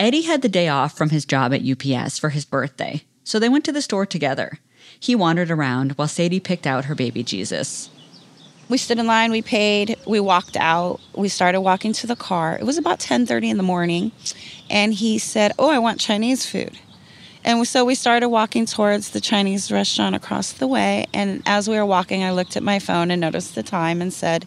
Eddie 0.00 0.22
had 0.22 0.40
the 0.40 0.48
day 0.48 0.68
off 0.68 0.96
from 0.96 1.10
his 1.10 1.26
job 1.26 1.52
at 1.52 1.60
UPS 1.62 2.18
for 2.18 2.30
his 2.30 2.46
birthday, 2.46 3.02
So 3.22 3.38
they 3.38 3.50
went 3.50 3.66
to 3.66 3.72
the 3.72 3.82
store 3.82 4.06
together. 4.06 4.58
He 4.98 5.14
wandered 5.14 5.50
around 5.50 5.92
while 5.92 6.08
Sadie 6.08 6.40
picked 6.40 6.66
out 6.66 6.86
her 6.86 6.94
baby 6.94 7.22
Jesus. 7.22 7.90
We 8.70 8.78
stood 8.78 9.00
in 9.00 9.06
line, 9.08 9.32
we 9.32 9.42
paid, 9.42 9.96
we 10.06 10.20
walked 10.20 10.56
out, 10.56 11.00
we 11.16 11.28
started 11.28 11.60
walking 11.60 11.92
to 11.92 12.06
the 12.06 12.14
car. 12.14 12.56
It 12.56 12.64
was 12.64 12.78
about 12.78 13.00
10:30 13.00 13.50
in 13.50 13.56
the 13.56 13.64
morning, 13.64 14.12
and 14.70 14.94
he 14.94 15.18
said, 15.18 15.50
"Oh, 15.58 15.68
I 15.68 15.80
want 15.80 15.98
Chinese 15.98 16.46
food." 16.46 16.78
And 17.44 17.66
so 17.66 17.84
we 17.84 17.96
started 17.96 18.28
walking 18.28 18.66
towards 18.66 19.10
the 19.10 19.20
Chinese 19.20 19.72
restaurant 19.72 20.14
across 20.14 20.52
the 20.52 20.68
way. 20.68 21.06
And 21.12 21.42
as 21.46 21.68
we 21.68 21.74
were 21.74 21.84
walking, 21.84 22.22
I 22.22 22.30
looked 22.30 22.56
at 22.56 22.62
my 22.62 22.78
phone 22.78 23.10
and 23.10 23.20
noticed 23.20 23.56
the 23.56 23.64
time 23.64 24.00
and 24.00 24.12
said, 24.12 24.46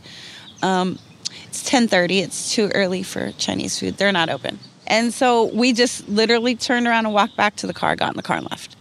um, 0.61 0.99
"It's 1.47 1.61
10:30. 1.61 2.19
It's 2.21 2.53
too 2.55 2.71
early 2.73 3.03
for 3.03 3.33
Chinese 3.37 3.77
food. 3.77 3.97
They're 3.97 4.13
not 4.13 4.29
open." 4.29 4.57
And 4.87 5.13
so 5.13 5.45
we 5.53 5.73
just 5.73 6.07
literally 6.07 6.55
turned 6.55 6.87
around 6.87 7.07
and 7.07 7.13
walked 7.13 7.35
back 7.35 7.57
to 7.57 7.67
the 7.67 7.73
car, 7.73 7.97
got 7.97 8.11
in 8.11 8.15
the 8.15 8.23
car, 8.23 8.37
and 8.37 8.49
left. 8.49 8.77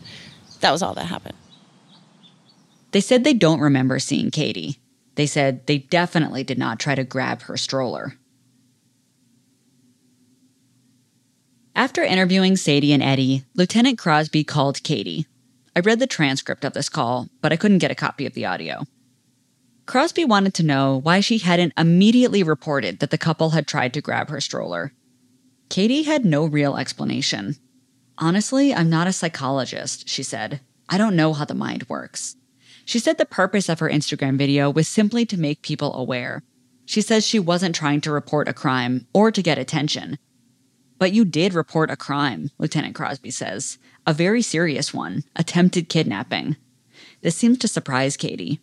That 0.60 0.70
was 0.70 0.82
all 0.82 0.94
that 0.94 1.06
happened. 1.06 1.34
They 2.92 3.00
said 3.00 3.24
they 3.24 3.34
don't 3.34 3.58
remember 3.58 3.98
seeing 3.98 4.30
Katie. 4.30 4.78
They 5.14 5.26
said 5.26 5.66
they 5.66 5.78
definitely 5.78 6.44
did 6.44 6.58
not 6.58 6.80
try 6.80 6.94
to 6.94 7.04
grab 7.04 7.42
her 7.42 7.56
stroller. 7.56 8.14
After 11.74 12.02
interviewing 12.02 12.56
Sadie 12.56 12.92
and 12.92 13.02
Eddie, 13.02 13.44
Lieutenant 13.54 13.98
Crosby 13.98 14.44
called 14.44 14.82
Katie. 14.82 15.26
I 15.74 15.80
read 15.80 16.00
the 16.00 16.06
transcript 16.06 16.64
of 16.64 16.74
this 16.74 16.90
call, 16.90 17.28
but 17.40 17.52
I 17.52 17.56
couldn't 17.56 17.78
get 17.78 17.90
a 17.90 17.94
copy 17.94 18.26
of 18.26 18.34
the 18.34 18.44
audio. 18.44 18.84
Crosby 19.86 20.24
wanted 20.24 20.54
to 20.54 20.62
know 20.62 21.00
why 21.02 21.20
she 21.20 21.38
hadn't 21.38 21.72
immediately 21.76 22.42
reported 22.42 23.00
that 23.00 23.10
the 23.10 23.18
couple 23.18 23.50
had 23.50 23.66
tried 23.66 23.94
to 23.94 24.00
grab 24.00 24.28
her 24.28 24.40
stroller. 24.40 24.92
Katie 25.70 26.02
had 26.02 26.24
no 26.24 26.44
real 26.44 26.76
explanation. 26.76 27.56
Honestly, 28.18 28.74
I'm 28.74 28.90
not 28.90 29.06
a 29.06 29.12
psychologist, 29.12 30.08
she 30.08 30.22
said. 30.22 30.60
I 30.88 30.98
don't 30.98 31.16
know 31.16 31.32
how 31.32 31.46
the 31.46 31.54
mind 31.54 31.88
works. 31.88 32.36
She 32.84 32.98
said 32.98 33.18
the 33.18 33.26
purpose 33.26 33.68
of 33.68 33.78
her 33.78 33.88
Instagram 33.88 34.36
video 34.36 34.70
was 34.70 34.88
simply 34.88 35.24
to 35.26 35.38
make 35.38 35.62
people 35.62 35.94
aware. 35.94 36.42
She 36.84 37.00
says 37.00 37.26
she 37.26 37.38
wasn't 37.38 37.74
trying 37.74 38.00
to 38.02 38.12
report 38.12 38.48
a 38.48 38.52
crime 38.52 39.06
or 39.12 39.30
to 39.30 39.42
get 39.42 39.58
attention. 39.58 40.18
But 40.98 41.12
you 41.12 41.24
did 41.24 41.54
report 41.54 41.90
a 41.90 41.96
crime, 41.96 42.50
Lieutenant 42.58 42.94
Crosby 42.94 43.30
says. 43.30 43.78
A 44.06 44.12
very 44.12 44.42
serious 44.42 44.92
one 44.92 45.24
attempted 45.36 45.88
kidnapping. 45.88 46.56
This 47.22 47.36
seems 47.36 47.58
to 47.58 47.68
surprise 47.68 48.16
Katie. 48.16 48.60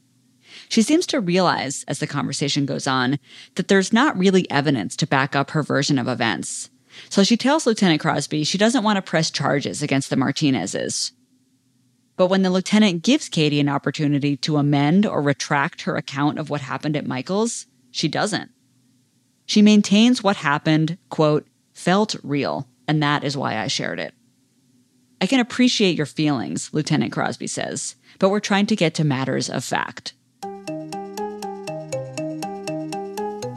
She 0.67 0.81
seems 0.81 1.05
to 1.07 1.19
realize, 1.19 1.83
as 1.87 1.99
the 1.99 2.07
conversation 2.07 2.65
goes 2.65 2.87
on, 2.87 3.19
that 3.55 3.67
there's 3.67 3.93
not 3.93 4.17
really 4.17 4.49
evidence 4.51 4.95
to 4.97 5.07
back 5.07 5.35
up 5.35 5.51
her 5.51 5.63
version 5.63 5.97
of 5.97 6.07
events. 6.07 6.69
So 7.09 7.23
she 7.23 7.37
tells 7.37 7.65
Lieutenant 7.65 8.01
Crosby 8.01 8.43
she 8.43 8.57
doesn't 8.57 8.83
want 8.83 8.97
to 8.97 9.01
press 9.01 9.31
charges 9.31 9.81
against 9.81 10.09
the 10.09 10.15
Martinezes. 10.15 11.11
But 12.19 12.27
when 12.27 12.41
the 12.41 12.49
lieutenant 12.49 13.01
gives 13.01 13.29
Katie 13.29 13.61
an 13.61 13.69
opportunity 13.69 14.35
to 14.35 14.57
amend 14.57 15.05
or 15.05 15.21
retract 15.21 15.83
her 15.83 15.95
account 15.95 16.37
of 16.37 16.49
what 16.49 16.59
happened 16.59 16.97
at 16.97 17.07
Michael's, 17.07 17.65
she 17.91 18.09
doesn't. 18.09 18.51
She 19.45 19.61
maintains 19.61 20.21
what 20.21 20.35
happened, 20.35 20.97
quote, 21.07 21.47
felt 21.71 22.17
real, 22.21 22.67
and 22.89 23.01
that 23.01 23.23
is 23.23 23.37
why 23.37 23.57
I 23.57 23.67
shared 23.67 24.01
it. 24.01 24.13
I 25.21 25.27
can 25.27 25.39
appreciate 25.39 25.95
your 25.95 26.05
feelings, 26.05 26.69
Lieutenant 26.73 27.13
Crosby 27.13 27.47
says, 27.47 27.95
but 28.19 28.27
we're 28.27 28.41
trying 28.41 28.65
to 28.65 28.75
get 28.75 28.95
to 28.95 29.05
matters 29.05 29.49
of 29.49 29.63
fact. 29.63 30.11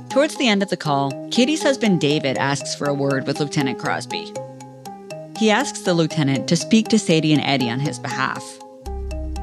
Towards 0.09 0.37
the 0.37 0.47
end 0.47 0.63
of 0.63 0.71
the 0.71 0.79
call, 0.79 1.11
Katie's 1.33 1.65
husband 1.65 2.01
David 2.01 2.39
asks 2.39 2.77
for 2.77 2.87
a 2.87 2.95
word 2.95 3.27
with 3.27 3.41
Lieutenant 3.41 3.81
Crosby. 3.81 4.33
He 5.39 5.51
asks 5.51 5.81
the 5.81 5.95
lieutenant 5.95 6.49
to 6.49 6.57
speak 6.57 6.89
to 6.89 6.99
Sadie 6.99 7.33
and 7.33 7.43
Eddie 7.43 7.71
on 7.71 7.81
his 7.81 7.99
behalf. 7.99 8.43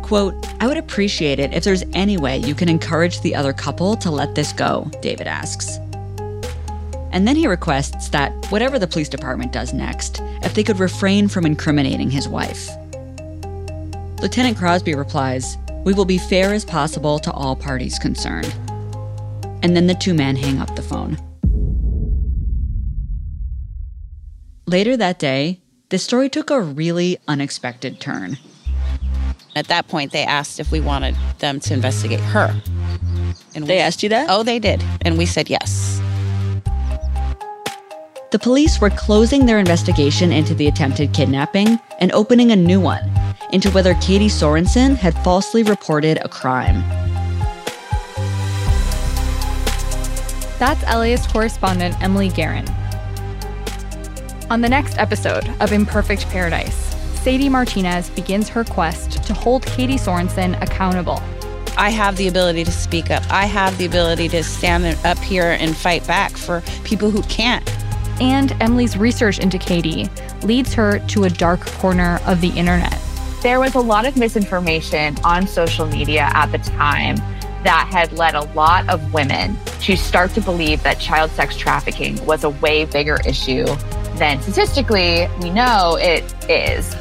Quote, 0.03 0.33
I 0.59 0.67
would 0.67 0.77
appreciate 0.77 1.39
it 1.39 1.53
if 1.53 1.63
there's 1.63 1.83
any 1.93 2.17
way 2.17 2.37
you 2.37 2.55
can 2.55 2.69
encourage 2.69 3.21
the 3.21 3.35
other 3.35 3.53
couple 3.53 3.95
to 3.97 4.09
let 4.09 4.35
this 4.35 4.53
go, 4.53 4.89
David 5.01 5.27
asks. 5.27 5.77
And 7.11 7.27
then 7.27 7.35
he 7.35 7.47
requests 7.47 8.09
that, 8.09 8.31
whatever 8.51 8.79
the 8.79 8.87
police 8.87 9.09
department 9.09 9.51
does 9.51 9.73
next, 9.73 10.21
if 10.43 10.53
they 10.53 10.63
could 10.63 10.79
refrain 10.79 11.27
from 11.27 11.45
incriminating 11.45 12.09
his 12.09 12.27
wife. 12.27 12.69
Lieutenant 14.21 14.57
Crosby 14.57 14.95
replies, 14.95 15.57
We 15.85 15.93
will 15.93 16.05
be 16.05 16.17
fair 16.17 16.53
as 16.53 16.65
possible 16.65 17.19
to 17.19 17.31
all 17.31 17.55
parties 17.55 17.99
concerned 17.99 18.53
and 19.63 19.75
then 19.75 19.87
the 19.87 19.95
two 19.95 20.13
men 20.13 20.35
hang 20.35 20.59
up 20.59 20.75
the 20.75 20.81
phone. 20.81 21.17
Later 24.65 24.95
that 24.97 25.19
day, 25.19 25.61
the 25.89 25.97
story 25.97 26.29
took 26.29 26.51
a 26.51 26.61
really 26.61 27.17
unexpected 27.27 27.99
turn. 27.99 28.37
At 29.55 29.67
that 29.67 29.87
point, 29.87 30.11
they 30.11 30.23
asked 30.23 30.59
if 30.59 30.71
we 30.71 30.79
wanted 30.79 31.15
them 31.39 31.59
to 31.61 31.73
investigate 31.73 32.19
her. 32.19 32.55
And 33.55 33.65
they 33.65 33.79
asked 33.79 34.03
you 34.03 34.09
that? 34.09 34.27
Oh, 34.29 34.43
they 34.43 34.59
did. 34.59 34.83
And 35.01 35.17
we 35.17 35.25
said 35.25 35.49
yes. 35.49 35.99
The 38.31 38.37
police 38.39 38.79
were 38.79 38.91
closing 38.91 39.47
their 39.47 39.57
investigation 39.57 40.31
into 40.31 40.53
the 40.53 40.67
attempted 40.67 41.13
kidnapping 41.13 41.79
and 41.99 42.11
opening 42.11 42.51
a 42.51 42.55
new 42.55 42.79
one 42.79 43.09
into 43.51 43.71
whether 43.71 43.95
Katie 43.95 44.27
Sorensen 44.27 44.95
had 44.95 45.15
falsely 45.23 45.63
reported 45.63 46.19
a 46.23 46.29
crime. 46.29 46.83
That's 50.59 50.83
LAist 50.83 51.31
correspondent 51.31 51.99
Emily 52.03 52.29
Guerin. 52.29 52.67
On 54.49 54.61
the 54.61 54.69
next 54.69 54.97
episode 54.97 55.47
of 55.59 55.71
Imperfect 55.71 56.27
Paradise, 56.29 56.95
Sadie 57.21 57.49
Martinez 57.49 58.09
begins 58.09 58.49
her 58.49 58.63
quest 58.63 59.23
to 59.25 59.31
hold 59.31 59.63
Katie 59.63 59.93
Sorensen 59.93 60.59
accountable. 60.63 61.21
I 61.77 61.91
have 61.91 62.17
the 62.17 62.29
ability 62.29 62.63
to 62.63 62.71
speak 62.71 63.11
up. 63.11 63.21
I 63.29 63.45
have 63.45 63.77
the 63.77 63.85
ability 63.85 64.27
to 64.29 64.43
stand 64.43 64.97
up 65.05 65.19
here 65.19 65.55
and 65.59 65.77
fight 65.77 66.05
back 66.07 66.31
for 66.31 66.63
people 66.83 67.11
who 67.11 67.21
can't. 67.23 67.63
And 68.19 68.59
Emily's 68.59 68.97
research 68.97 69.37
into 69.37 69.59
Katie 69.59 70.09
leads 70.41 70.73
her 70.73 70.97
to 70.97 71.25
a 71.25 71.29
dark 71.29 71.63
corner 71.77 72.19
of 72.25 72.41
the 72.41 72.49
internet. 72.49 72.97
There 73.43 73.59
was 73.59 73.75
a 73.75 73.79
lot 73.79 74.07
of 74.07 74.17
misinformation 74.17 75.15
on 75.23 75.45
social 75.45 75.85
media 75.85 76.27
at 76.33 76.47
the 76.47 76.57
time 76.57 77.17
that 77.63 77.87
had 77.91 78.13
led 78.13 78.33
a 78.33 78.45
lot 78.53 78.89
of 78.89 79.13
women 79.13 79.55
to 79.81 79.95
start 79.95 80.31
to 80.31 80.41
believe 80.41 80.81
that 80.81 80.99
child 80.99 81.29
sex 81.31 81.55
trafficking 81.55 82.25
was 82.25 82.43
a 82.43 82.49
way 82.49 82.85
bigger 82.85 83.19
issue 83.27 83.65
than 84.19 84.41
statistically 84.41 85.27
we 85.41 85.49
know 85.49 85.97
it 85.99 86.23
is. 86.49 86.95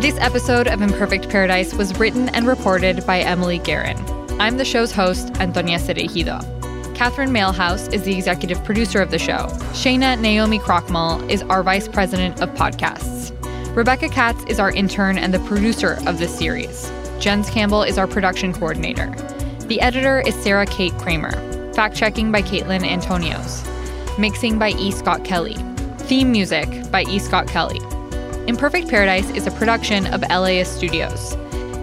This 0.00 0.16
episode 0.18 0.66
of 0.68 0.82
Imperfect 0.82 1.28
Paradise 1.28 1.74
was 1.74 1.98
written 1.98 2.28
and 2.30 2.46
reported 2.46 3.06
by 3.06 3.20
Emily 3.20 3.58
Guerin. 3.58 3.98
I'm 4.40 4.56
the 4.56 4.64
show's 4.64 4.92
host, 4.92 5.30
Antonia 5.40 5.78
Cereijido. 5.78 6.40
Catherine 6.94 7.30
Mailhouse 7.30 7.92
is 7.92 8.02
the 8.02 8.14
executive 8.14 8.62
producer 8.64 9.00
of 9.00 9.10
the 9.10 9.18
show. 9.18 9.46
Shayna 9.72 10.20
Naomi 10.20 10.58
Krochmal 10.58 11.28
is 11.30 11.42
our 11.44 11.62
vice 11.62 11.88
president 11.88 12.42
of 12.42 12.50
podcasts. 12.50 13.39
Rebecca 13.74 14.08
Katz 14.08 14.42
is 14.46 14.58
our 14.58 14.72
intern 14.72 15.16
and 15.16 15.32
the 15.32 15.38
producer 15.40 15.98
of 16.06 16.18
this 16.18 16.36
series. 16.36 16.90
Jens 17.20 17.48
Campbell 17.50 17.84
is 17.84 17.98
our 17.98 18.08
production 18.08 18.52
coordinator. 18.52 19.08
The 19.68 19.80
editor 19.80 20.20
is 20.22 20.34
Sarah 20.34 20.66
Kate 20.66 20.92
Kramer. 20.98 21.72
Fact 21.72 21.94
checking 21.94 22.32
by 22.32 22.42
Caitlin 22.42 22.80
Antonios. 22.80 23.64
Mixing 24.18 24.58
by 24.58 24.70
E. 24.70 24.90
Scott 24.90 25.24
Kelly. 25.24 25.54
Theme 25.98 26.32
music 26.32 26.90
by 26.90 27.04
E. 27.04 27.20
Scott 27.20 27.46
Kelly. 27.46 27.80
Imperfect 28.48 28.88
Paradise 28.88 29.30
is 29.30 29.46
a 29.46 29.52
production 29.52 30.08
of 30.08 30.22
LAist 30.22 30.76
Studios. 30.76 31.36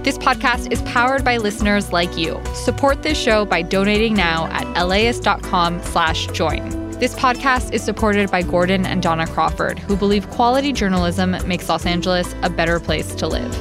This 0.03 0.17
podcast 0.17 0.73
is 0.73 0.81
powered 0.81 1.23
by 1.23 1.37
listeners 1.37 1.93
like 1.93 2.17
you. 2.17 2.41
Support 2.53 3.03
this 3.03 3.17
show 3.17 3.45
by 3.45 3.61
donating 3.61 4.13
now 4.13 4.47
at 4.47 4.87
laist.com 4.87 5.81
slash 5.83 6.27
join. 6.27 6.86
This 6.99 7.13
podcast 7.13 7.73
is 7.73 7.83
supported 7.83 8.31
by 8.31 8.41
Gordon 8.41 8.83
and 8.87 9.03
Donna 9.03 9.27
Crawford, 9.27 9.77
who 9.77 9.95
believe 9.95 10.27
quality 10.31 10.73
journalism 10.73 11.35
makes 11.47 11.69
Los 11.69 11.85
Angeles 11.85 12.33
a 12.41 12.49
better 12.49 12.79
place 12.79 13.13
to 13.13 13.27
live. 13.27 13.51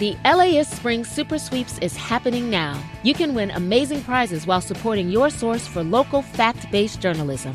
The 0.00 0.16
LAist 0.24 0.72
Spring 0.72 1.04
Super 1.04 1.38
Sweeps 1.38 1.78
is 1.78 1.96
happening 1.96 2.50
now. 2.50 2.82
You 3.04 3.14
can 3.14 3.32
win 3.32 3.52
amazing 3.52 4.02
prizes 4.02 4.44
while 4.44 4.60
supporting 4.60 5.08
your 5.08 5.30
source 5.30 5.68
for 5.68 5.84
local 5.84 6.20
fact 6.20 6.68
based 6.72 7.00
journalism. 7.00 7.54